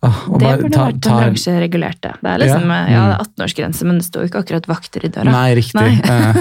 [0.00, 2.12] Ah, Det bare burde ta- vært bransje bransjeregulerte.
[2.22, 3.08] Det er liksom, Ja, ja, mm.
[3.08, 5.24] det er 18-årsgrense, men det står jo ikke akkurat vakter i døra.
[5.32, 5.74] Nei, riktig.
[5.74, 6.00] Nei.
[6.04, 6.34] Eh,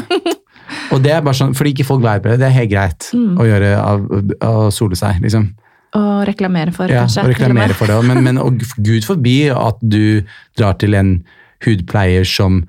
[0.94, 3.36] og det er bare sånn, fordi ikke folk vet det, det er helt greit Mm.
[3.38, 4.00] å gjøre av,
[4.42, 5.56] å sole seg, liksom.
[5.96, 7.24] Og reklamere for, Ja, kanskje.
[7.24, 7.36] med.
[7.36, 8.06] reklamere for det.
[8.06, 10.22] Men, men og gud forbi at du
[10.58, 11.24] drar til en
[11.66, 12.66] hudpleier som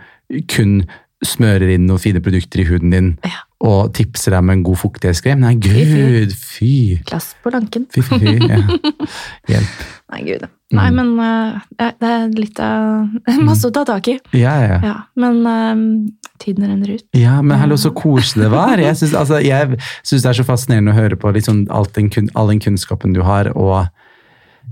[0.48, 0.84] kun
[1.24, 3.40] smører inn noen fine produkter i huden din Ja.
[3.60, 5.40] og tipser deg med en god fuktighetskrem.
[5.40, 7.00] Nei, gud, fy.
[7.04, 7.86] Klass på lanken.
[7.90, 8.38] Fy, fy, fy.
[8.48, 8.60] Ja.
[9.50, 9.82] Hjelp.
[10.12, 10.46] Nei, gud.
[10.70, 10.94] Nei, Mm.
[10.94, 13.08] men uh, det er litt av
[13.48, 14.18] Masse å ta tak i.
[14.36, 14.78] Ja, ja.
[14.84, 16.10] Ja, men eh,
[16.42, 17.04] tiden renner ut.
[17.16, 18.80] Ja, men hallo, så koselig det var.
[18.82, 22.62] Jeg syns altså, det er så fascinerende å høre på liksom, alt den, all den
[22.64, 23.86] kunnskapen du har, og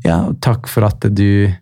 [0.04, 1.52] ja, takk for at du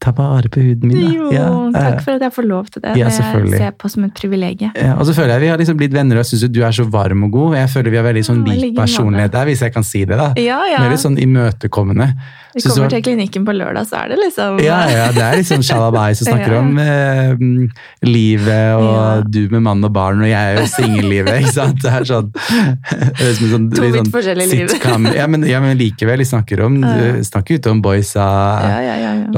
[0.00, 1.00] tar vare på huden min.
[1.04, 1.12] Da.
[1.12, 2.96] Jo, Ja, takk for at jeg får lov til det.
[2.96, 4.72] Ja, det ser jeg på som et privilegium.
[4.74, 6.72] ja, og så føler jeg vi har liksom blitt venner, og jeg syns du er
[6.72, 7.56] så varm og god.
[7.60, 10.16] Jeg føler vi har veldig sånn lik personlighet der, hvis jeg kan si det.
[10.16, 10.32] da.
[10.40, 10.80] Ja, ja.
[10.86, 12.14] Veldig sånn imøtekommende.
[12.54, 15.36] Vi kommer du- til klinikken på lørdag, så er det liksom Ja, ja, det er
[15.38, 17.68] liksom Shalabai som snakker om eh, mm,
[18.02, 21.78] livet, og du med mann og barn, og jeg jo singellivet, ikke sant?
[21.84, 22.32] Det er sånn,
[23.20, 25.14] det er som sånn To vidt sånn forskjellige liv.
[25.14, 26.80] Ja, men, likevel, vi snakker om,
[27.22, 28.26] snakker ute om boysa,
[28.66, 29.30] Ja, ja, ja, ja.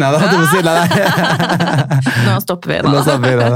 [0.00, 0.76] Nei, da, si nei.
[2.26, 3.02] Nå stopper vi, Nå da.
[3.06, 3.48] stopper vi.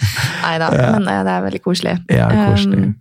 [0.46, 1.94] Nei da, men eh, det er veldig koselig.
[2.12, 2.86] Ja, koselig.
[2.88, 2.96] Um,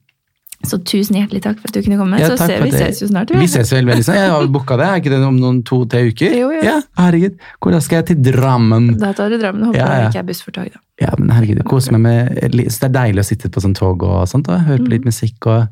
[0.68, 2.18] Så tusen hjertelig takk for at du kunne komme.
[2.20, 3.30] Ja, så ser, vi ses jo snart.
[3.38, 4.18] Vi ses vel veldig snart.
[4.18, 6.34] Jeg har booka det, er ikke det om noen to-tre uker?
[6.34, 6.64] Jo, jo.
[6.66, 7.38] Ja, herregud.
[7.64, 8.88] Hvordan skal jeg til Drammen?
[9.00, 9.68] Da tar du Drammen.
[9.70, 10.00] Håper Ja, ja.
[10.08, 10.82] det ikke er buss for tog, da.
[11.06, 13.78] Ja, men herregud, jeg koser meg med Så det er deilig å sitte på sånn
[13.78, 15.68] tog og sånt, og høre på litt musikk og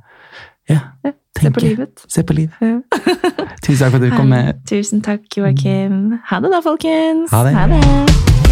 [0.69, 0.79] Ja.
[1.03, 1.17] Mm.
[1.35, 2.05] Ja, Se på livet.
[2.07, 2.53] Se på livet.
[2.61, 2.79] Ja.
[3.65, 4.53] Tusen takk for at du kom med.
[4.69, 6.19] Tusen takk, Joakim.
[6.29, 7.31] Ha det da, folkens.
[7.31, 7.55] Ha det.
[7.55, 8.44] Ha det.